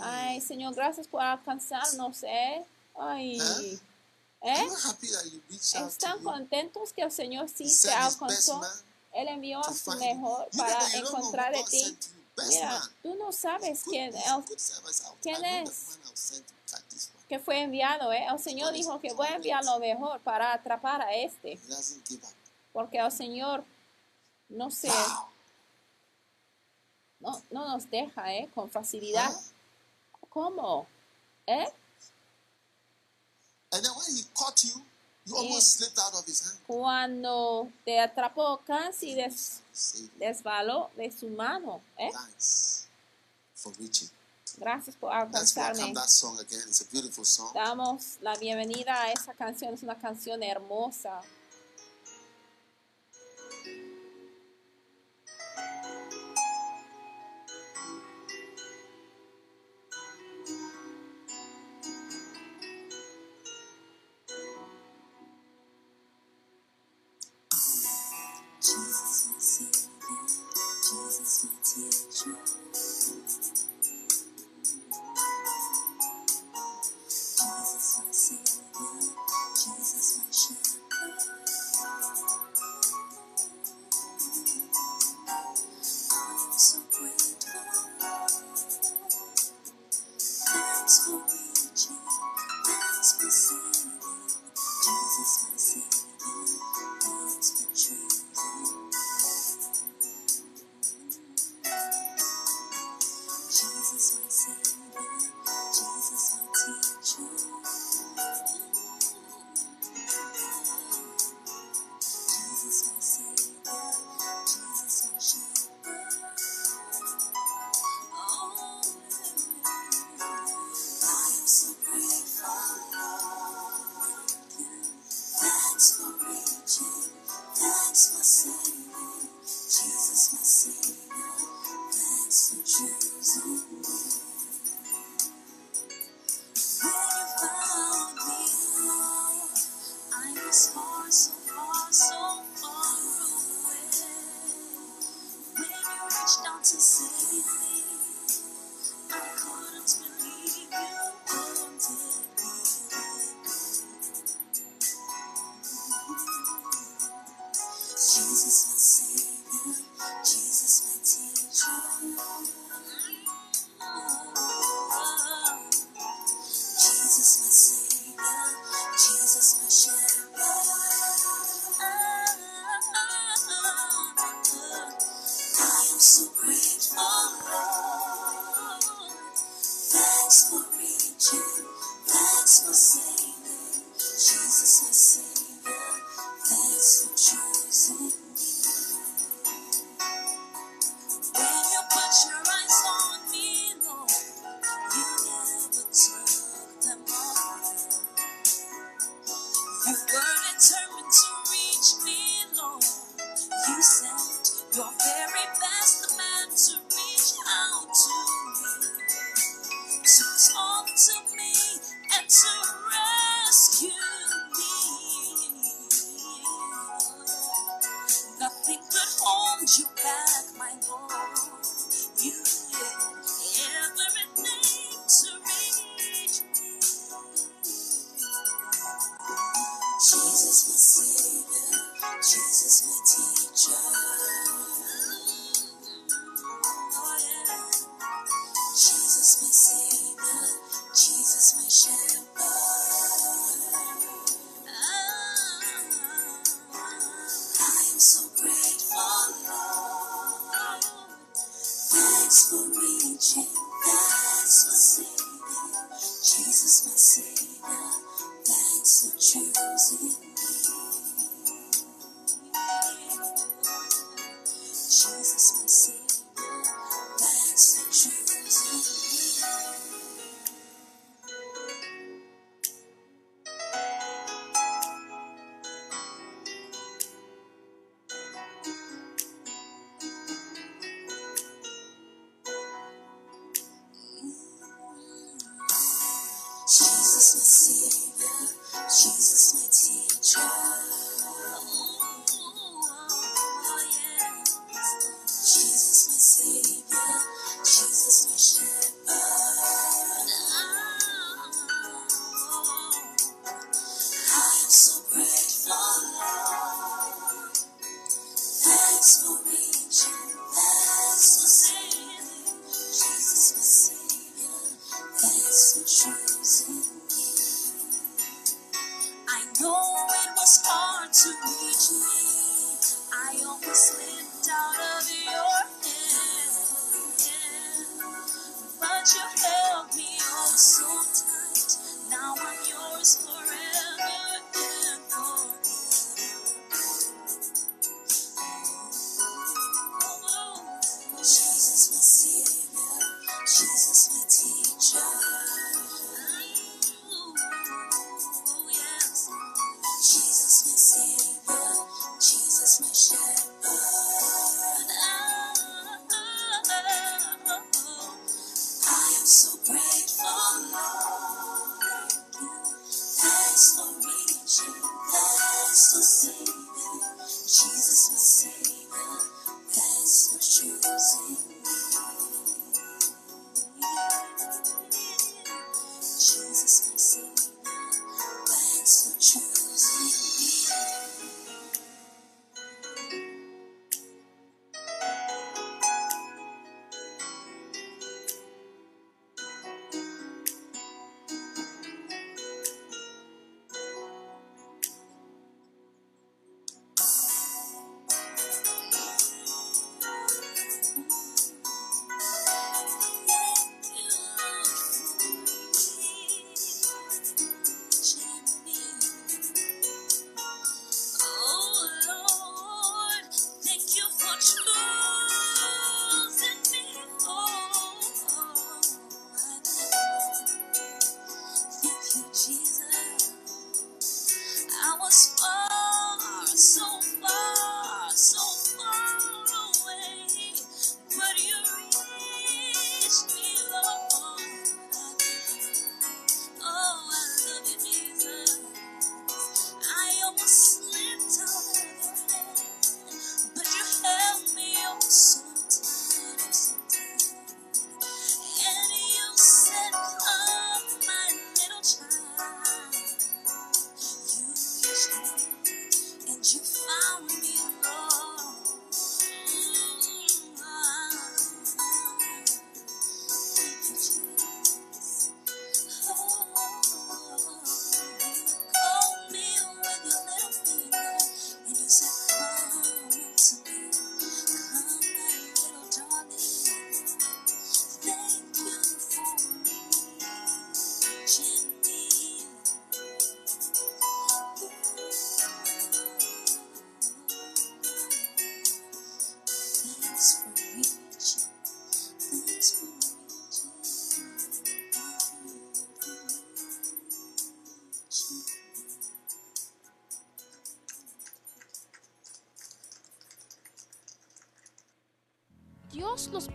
[0.00, 2.64] Ay, Señor, gracias por alcanzarnos, ¿eh?
[2.98, 3.78] Ay, ¿Eh?
[4.42, 4.68] ¿eh?
[5.88, 8.60] Están contentos que el Señor sí te alcanzó.
[9.12, 11.96] Él envió a su mejor para encontrar de ti.
[12.48, 14.22] Mira, tú no sabes quién, el-
[15.22, 15.98] quién es.
[17.28, 18.26] que fue enviado, ¿eh?
[18.30, 21.58] El Señor dijo que voy a enviar lo mejor para atrapar a este.
[22.72, 23.64] Porque el Señor
[24.48, 25.28] no se, Wow.
[27.20, 28.48] no, no nos deja, ¿eh?
[28.54, 29.32] Con facilidad.
[30.40, 30.86] ¿Cómo?
[31.46, 31.64] ¿Eh?
[33.72, 34.82] And then when he caught you,
[35.24, 35.40] you Yeah.
[35.40, 36.58] almost slipped out of his hand.
[36.66, 42.10] Cuando te atrapó casi des, Say desbaló de su mano, ¿eh?
[42.12, 42.86] thanks
[43.54, 44.10] for reaching.
[44.58, 45.94] Gracias por alcanzarme.
[47.54, 51.22] Damos la bienvenida a esa canción, es una canción hermosa.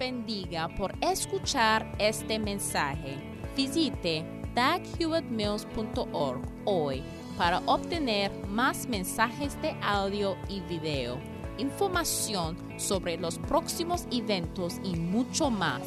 [0.02, 3.18] Bendiga por escuchar este mensaje.
[3.56, 4.26] Visite
[4.56, 7.04] daghewittmills.org hoy
[7.38, 11.20] para obtener más mensajes de audio y video,
[11.60, 15.84] información sobre los próximos eventos y mucho más.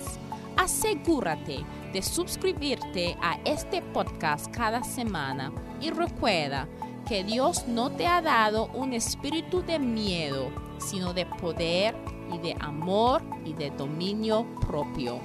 [0.56, 5.50] Asegúrate de suscribirte a este podcast cada semana
[5.80, 6.68] y recuerda
[7.08, 11.96] que Dios no te ha dado un espíritu de miedo, sino de poder
[12.44, 15.18] de amor y de dominio propio.